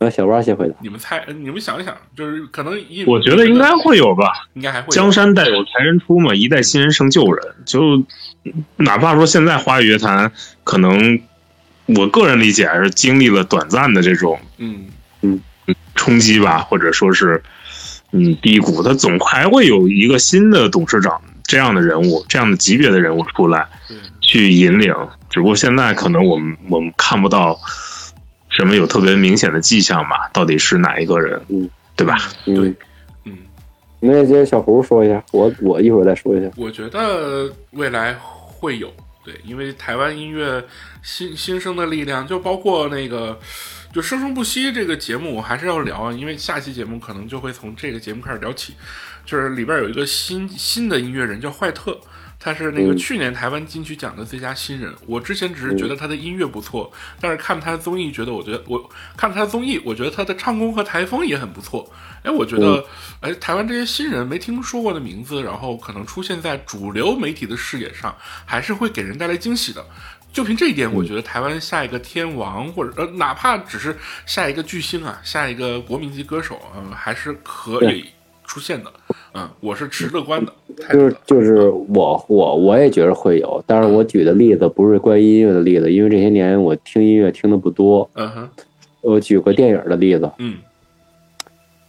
[0.00, 0.74] 那小蛙先回答。
[0.80, 4.88] 你们猜，你们想一想，就是可能一，我觉得应该会有吧，应该还会。
[4.90, 7.44] 江山代有才人出嘛，一代新人胜旧人。
[7.66, 8.00] 就
[8.76, 10.30] 哪怕说现在华语乐坛，
[10.62, 11.20] 可能
[11.86, 14.86] 我个人理解还是经历了短暂的这种，嗯
[15.22, 15.40] 嗯
[15.96, 17.42] 冲击吧，或者说是
[18.12, 23.66] 嗯低谷，它总还会有一个新的董事长这样的人物，这样的级别的人物出来，
[24.20, 24.94] 去引领。
[25.28, 27.58] 只不过现在可能我们我们看不到。
[28.58, 30.28] 什么有特别明显的迹象吧？
[30.32, 31.40] 到底是哪一个人？
[31.46, 32.18] 嗯，对吧？
[32.44, 32.74] 对，
[33.22, 33.38] 嗯，
[34.00, 36.50] 那接小胡说一下，我我一会儿再说一下。
[36.56, 38.92] 我觉得未来会有，
[39.24, 40.60] 对，因为台湾音乐
[41.04, 43.38] 新新生的力量，就包括那个
[43.92, 48.74] 就生生不息这个节目，我还是要聊，因为下期节目可能就会从这个节目开始聊起，
[49.24, 51.96] 就是里边有一个新新的音乐人叫坏特。
[52.40, 54.94] 他是那个去年台湾金曲奖的最佳新人。
[55.06, 61.92] 我之前只是觉得他的音乐不错，但是看他的综艺，觉得我觉得我看他的综艺，我觉得他的唱功和台风也很不错。
[62.22, 62.84] 哎，我觉得，
[63.20, 69.84] 哎，台湾这些新人没听说过的名字，然后可能出现在主流媒体的视野上，还是会给人带来惊喜的。
[70.32, 78.10] 就凭这一点，我觉得台湾下一个天王，或者呃，哪怕只是下一个巨星啊，下一个国民级歌手，嗯，还是可以
[78.44, 78.92] 出现的。
[79.34, 80.52] 嗯，我是持乐观的。
[80.90, 88.08] 就是就是我我我也觉得会有，但是我举的例子不是关于音乐的例子，因为这些年我听音乐听的不多。
[88.14, 88.48] 嗯哼，
[89.00, 90.30] 我举个电影的例子。
[90.38, 90.56] 嗯，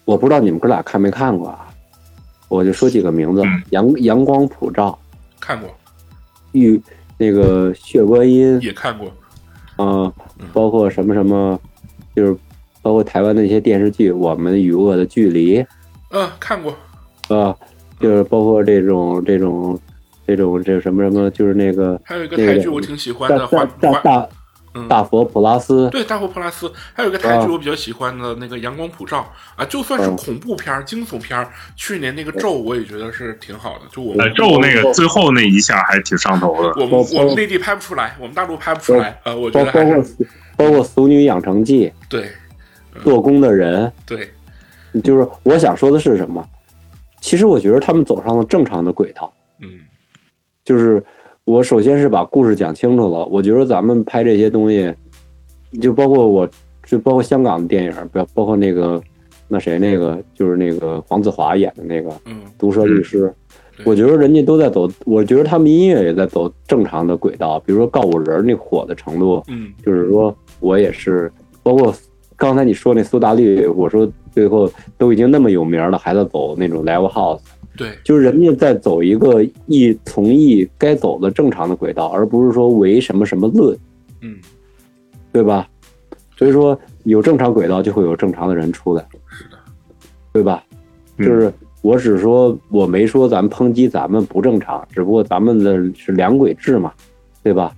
[0.06, 1.68] 我不知道你们哥俩看没看过啊？
[2.48, 4.98] 我就说几个名字：阳阳光普照，
[5.40, 5.70] 看过；
[6.54, 6.82] 玉
[7.18, 9.08] 那个血观音也看过。
[9.78, 10.12] 嗯，
[10.52, 11.60] 包括什么什么，
[12.16, 12.36] 就是
[12.82, 15.60] 包括台湾那些电视剧，《我们与恶的距离》。
[16.10, 16.76] 嗯，看过。
[17.36, 17.56] 啊。
[18.02, 19.78] 就是包括这种这种
[20.26, 24.30] 这种这什么什么，就是那个还有一个台剧我挺喜欢的，大大大
[24.88, 36.70] 大佛普拉斯，对大佛普拉斯，还有一个台剧我比较喜欢的那个阳光普照啊，就算是恐怖片惊悚片去年那个咒我也觉得是挺好的，就我们咒那个最后那一下还挺上头的。
[36.82, 40.02] 我们我们内地拍不出来，我们大陆拍不出来，呃，我觉得还是
[40.56, 42.32] 包括《俗女养成记》，对，
[43.04, 44.32] 做工的人，对，
[45.04, 46.48] 就是我想说的是什么？
[47.22, 49.68] 其实我觉得他们走上了正常的轨道，嗯，
[50.64, 51.04] 就是
[51.44, 53.26] 我首先是把故事讲清楚了。
[53.26, 54.94] 我觉得咱们拍这些东西，
[55.82, 56.50] 就包括我，
[56.86, 59.02] 就包括香港的电影，不要包括那个
[59.48, 63.34] 那谁那个，就是那个黄子华演的那个，嗯，毒舌律师。
[63.86, 67.60] 我觉得人家都在走，我觉得他们音乐也在走正常的轨道。
[67.62, 71.32] 比如说告五人那火的程度，嗯，就是说我也是，
[71.64, 71.94] 包括
[72.36, 74.10] 刚才你说那苏打绿，我说。
[74.32, 77.42] 最后都已经那么有名了，还在走那种 live house，
[77.76, 83.78] 对，就是人家在走一个艺从艺该走的正常的轨道，而不是说唯什么什么论，
[84.22, 84.38] 嗯，
[85.32, 85.68] 对吧？
[86.38, 89.58] 所以说有正常轨道就会有正常的人出来，是的，
[90.32, 90.64] 对吧？
[91.18, 91.52] 就是
[91.82, 96.94] 我只说我没说咱们抨击咱们不正常，只不过咱们的是两轨制嘛，
[97.44, 97.74] 对吧？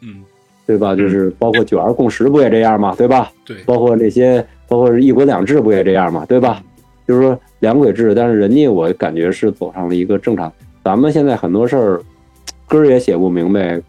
[0.00, 0.22] 嗯，
[0.66, 0.94] 对吧？
[0.94, 3.32] 就是包括九二共识不也这样嘛，对吧？
[3.44, 4.46] 对，包括那些。
[4.68, 6.62] 包括是一国两制不也这样嘛，对吧？
[7.06, 10.50] 就是说两轨制，但是人家我感觉是走上了一个正常。
[10.82, 12.00] 咱们现在很多事儿，
[12.66, 13.80] 歌儿也写不明白，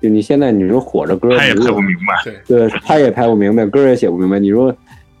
[0.00, 4.38] 就你现在你说火着歌，他也拍不明白，对，他也拍不明白，歌也写不明白。
[4.38, 4.74] 你说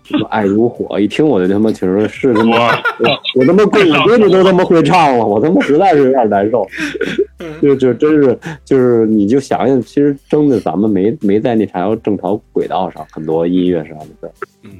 [0.04, 2.68] 什么爱如火，一听我就他妈其实是他妈，
[3.36, 6.66] 我他妈闺闺女都他妈会唱了，我他妈实在是有点难受。
[7.60, 14.32] 就就真是就是你就想想，其实真的咱们没没在那条正常轨道上，很多音乐上的事儿，
[14.62, 14.70] 嗯，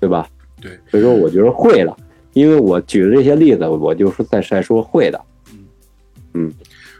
[0.00, 0.26] 对吧？
[0.60, 1.96] 对，所以说我觉得会的，
[2.32, 5.20] 因为我举的这些例子，我就是在在说会的，
[5.52, 5.58] 嗯
[6.34, 6.54] 嗯。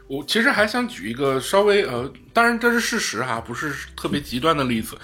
[0.06, 4.98] 我其实还想举一个稍微呃，当然这是事实哈，不是特别极端的例子，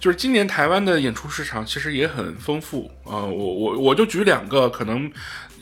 [0.00, 3.22] 就是今年台湾的演出市场其实也很丰富啊。
[3.22, 5.08] 我我我就举两个可能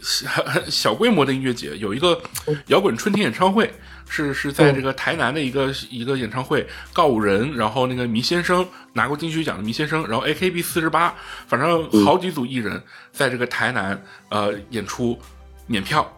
[0.66, 2.18] 小规模的音乐节，有一个
[2.68, 3.70] 摇滚春天演唱会，
[4.08, 11.14] 是是在这个台南的一个一个演唱会，告五人，然后那个迷先生拿过金曲奖的迷先生，然后 A K B 四十八，
[11.46, 12.82] 反正好几组艺人
[13.12, 15.18] 在这个台南呃演出，
[15.66, 16.10] 免票。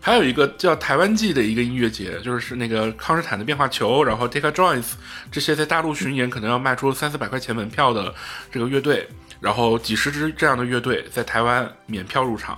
[0.00, 4.92] 还有一个叫台湾季的一个音乐节，就是那个康斯坦的变化球，然后 Take a Joyce
[5.32, 8.14] 这些在大陆巡演可能要卖出三四百块钱门票的
[8.52, 9.08] 这个乐队，
[9.40, 12.56] 然后几十支这样的乐队在台湾免票入场。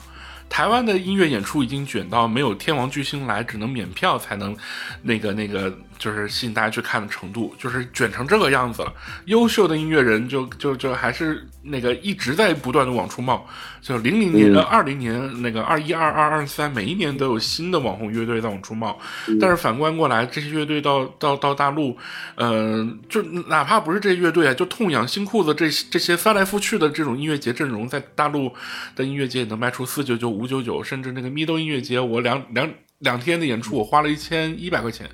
[0.49, 4.57] 台湾的音乐演出已经卷到没有天王巨星来，只能免票才能
[5.03, 5.79] 那个那个。
[5.99, 8.93] 就是吸引大家去看的程度，就是卷成这个样子了。
[9.27, 13.47] 优秀的音乐人就就就还是那个一直在不断的往出冒。
[13.81, 18.99] 就零零年、二零年、那个二一、二二、二三，每一年都有新的网红乐队在往出冒。
[19.41, 21.97] 但是反观过来，这些乐队到到到大陆，
[22.37, 28.53] 嗯，就哪怕不是这些乐队啊，就痛痒新裤子这这些翻来覆去的这种音乐节阵容，在大陆
[28.95, 32.69] 的音乐节也能卖出四九九、五九九，甚至那个咪豆音乐节，我两两
[32.99, 35.09] 两天的演出，我花了一千一百块钱。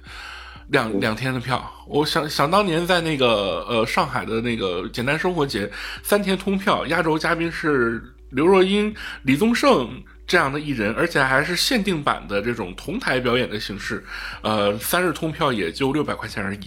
[0.69, 5.71] 两两天的票，我想想当年在那个呃上海的那个简单生活节，
[6.03, 8.93] 三天通票，压轴嘉宾是刘若英、
[9.25, 9.89] 李宗盛
[10.27, 14.03] 这样的艺人，而且还是限定版的这种同台表演的形式，
[14.43, 16.61] 呃，三日通票也就六百块钱而已，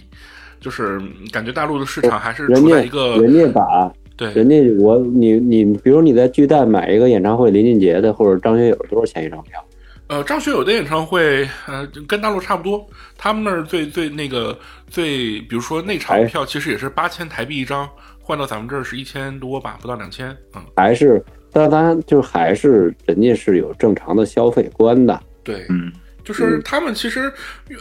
[0.60, 1.00] 就是
[1.32, 4.32] 感觉大陆的市场还是处在一个人家把对。
[4.32, 9.62] 人家我你你比如你在巨蛋买一个演唱会林俊杰的或者张学友多少钱一张票？
[10.08, 12.88] 呃，张学友的演唱会，呃，跟大陆差不多。
[13.18, 17.86] 他们那儿最最那个最，比如说那场票，其实也是八千台币一张，
[18.18, 20.34] 换到咱们这儿是一千多吧，不到两千。
[20.56, 25.22] 嗯，还是，但当然就还是人家是有正常的消费观的。
[25.44, 25.92] 对，嗯，
[26.24, 27.30] 就是他们其实，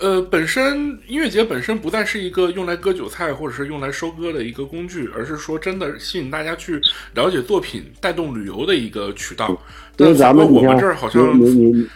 [0.02, 6.82] 呃，本身音乐节本身不再是一个用来割韭菜或者是用来收割的一个工具，而是说真的吸引大家去
[7.14, 9.58] 了解作品、带动旅游的一个渠道。
[9.96, 11.88] 因为咱们我们这儿好像你你。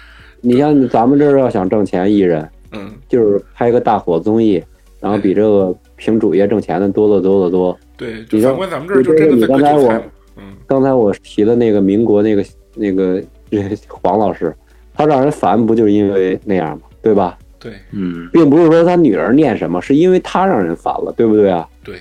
[0.42, 4.62] 你像咱们这儿要想挣钱，艺人，嗯，就是拍个大火综艺，
[5.00, 7.78] 然后比这个凭主业挣钱的多得多得多。
[7.96, 9.92] 对，你像咱们这儿就真的刚才我，
[10.38, 13.22] 嗯，刚才我提的那个民国那个那个
[13.88, 14.54] 黄老师，
[14.94, 16.84] 他让人烦不就是因为那样吗？
[17.02, 17.38] 对吧？
[17.60, 21.68] 对，嗯，并不是说他女儿念什么，是因为他让人烦了，对不对啊？
[21.84, 21.98] 对，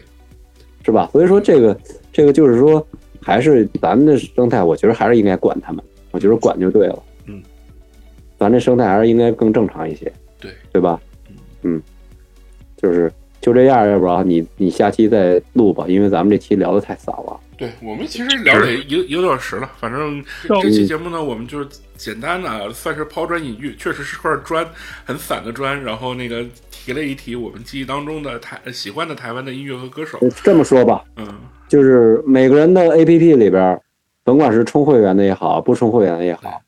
[0.82, 1.08] 是吧？
[1.12, 1.76] 所以说这个
[2.10, 2.84] 这个就是说，
[3.20, 6.98] 还是咱们的生态，我觉得还是应该管他们，我觉得管就对了。
[8.40, 10.10] 咱这生态还是应该更正常一些，
[10.40, 10.98] 对对吧？
[11.62, 11.80] 嗯，
[12.78, 17.38] 就是就这样，要不然你你下期再录吧，因为咱们这期聊的太散了。
[17.58, 20.24] 对我们其实聊了一个一个多小时了，反正
[20.62, 21.68] 这期节目呢，我们就是
[21.98, 24.66] 简单的算是抛砖引玉，确实是块砖，
[25.04, 30.18] 很散的砖，然后那个提了一提我们记忆当中的台喜欢的台湾的音乐和歌手。
[30.42, 31.28] 这么说吧，嗯，
[31.68, 33.78] 就是每个人的 A P P 里边，
[34.24, 36.62] 甭管是充会员的也好，不充会员的也好，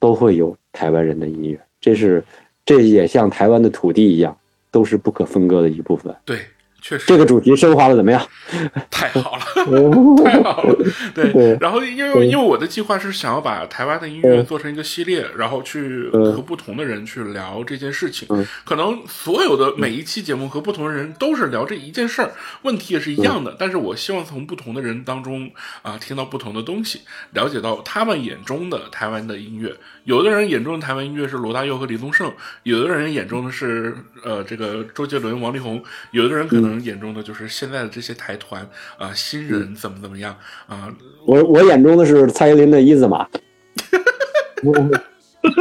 [0.00, 0.56] 都会有。
[0.72, 2.22] 台湾人的音乐，这是，
[2.64, 4.38] 这也像台湾的土地一样，
[4.70, 6.14] 都是不可分割的一部分。
[6.24, 6.38] 对。
[6.80, 8.26] 确实，这个主题升华的怎么样？
[8.90, 9.44] 太好了，
[10.24, 10.76] 太好了。
[11.14, 18.28] 对，然后因为因为我的计划是想要把台湾的音乐做成一个系列，然后去和不同的人去聊这件事情。
[18.64, 22.32] 可能所有的每一期节目和不同的人都是聊这一件事儿，
[22.62, 23.56] 问题也是一样的。
[23.58, 25.50] 但是我希望从不同的人当中
[25.82, 27.00] 啊，听到不同的东西，
[27.32, 29.74] 了解到他们眼中的台湾的音乐。
[30.04, 32.32] 有的人眼中的台湾音乐是罗大佑和李宗盛，
[32.62, 33.94] 有的人眼中的是
[34.24, 36.70] 呃这个周杰伦、王力宏，有的人可能。
[36.80, 38.66] 眼中的就是现在的这些台团
[38.96, 40.34] 啊，新人怎么怎么样
[40.66, 40.88] 啊？
[41.26, 43.26] 我我眼中的是蔡依林的一字马。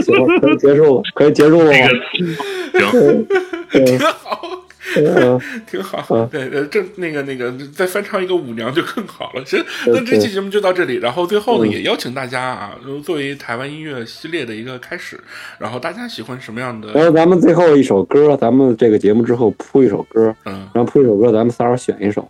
[0.02, 1.72] 行，可以结束了，可以结束了吗？
[2.90, 3.28] 行，
[3.70, 4.42] 挺好，
[5.70, 6.26] 挺好。
[6.28, 9.46] 对，呃，这那个那个再翻唱一个舞娘就更好了。
[9.46, 10.96] 行，那这期节目就到这里。
[10.98, 15.20] 然后最后呢，也邀请大家啊，作为台湾音乐系列的一个开始，
[15.58, 16.92] 然后大家喜欢什么样的？
[16.94, 22.30] 然后咱们最后一首歌，咱们这个节目之后铺一首歌，嗯，然后铺一首歌，咱们仨人选一首。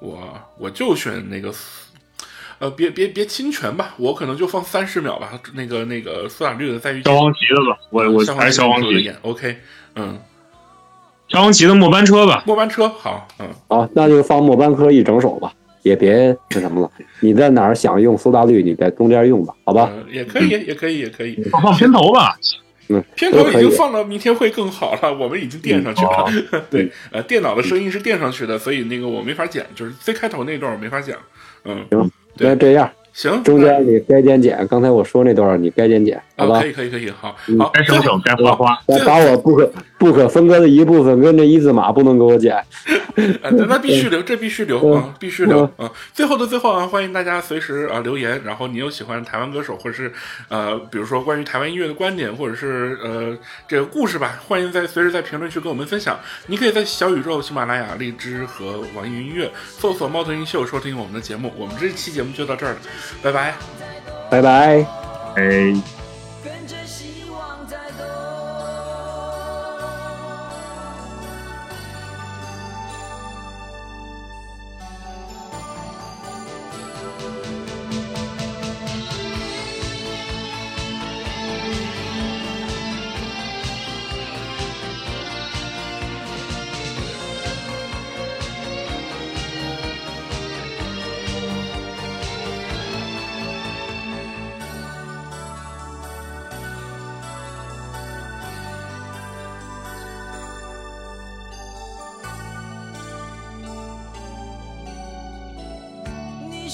[0.00, 0.18] 我
[0.58, 1.52] 我就选那个。
[2.58, 5.32] 呃，别别别侵权吧，我可能就放三十秒吧。
[5.54, 9.16] 那个那个苏打绿的在于消防旗的吧，我我还是消防旗演。
[9.22, 9.56] OK，
[9.96, 10.16] 嗯，
[11.32, 12.42] 张红旗的末班车吧。
[12.46, 15.52] 末班车好，嗯，好，那就放末班车一整首吧，
[15.82, 16.90] 也别那什么了。
[17.20, 19.90] 你在哪儿想用苏打绿，你在中间用吧，好吧？
[19.94, 21.42] 嗯也可以，也可以，也可以。
[21.50, 22.36] 放片头吧。
[22.88, 26.26] 嗯，片头已经放到明天会更好了，我们已经垫上去了。
[26.52, 31.16] 嗯 对，呃，电脑的声音是垫上去的，所以那个我没法剪，就是最开头那段我没法剪。
[31.64, 36.66] 嗯，行，那这样，行，中间你该剪剪，刚才我说那段你该剪剪，好啊，吧可？
[36.66, 38.76] 以，可以，可以，好，嗯好，该省省，该花花。
[38.86, 39.70] 把把我不可
[40.02, 42.52] 不可分割的一部分跟这一字马不能给我剪。
[43.14, 45.88] 呃， 那那必须留，这必须留 嗯啊，必须留啊！
[46.12, 50.12] 最后的最后啊，欢迎大家随时啊留言，然后你有喜欢台湾歌手，或者是
[50.48, 53.38] 呃，比如说关于台湾音乐的观点，或者是呃
[53.68, 56.18] 这个故事吧，欢迎在随时在评论区跟我们分享。
[56.48, 61.52] 你可以在小宇宙、喜马拉雅、荔枝和网易云音乐搜索“猫头鹰秀”收听我们的节目。
[61.56, 62.78] 我们这期节目就到这儿了，
[63.22, 63.54] 拜拜。
[64.28, 64.84] 拜拜。
[65.36, 66.01] 哎。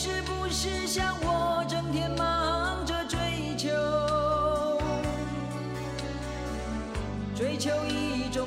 [0.01, 3.19] 是不是像我整天忙着追
[3.57, 3.69] 求，
[7.35, 8.47] 追求一种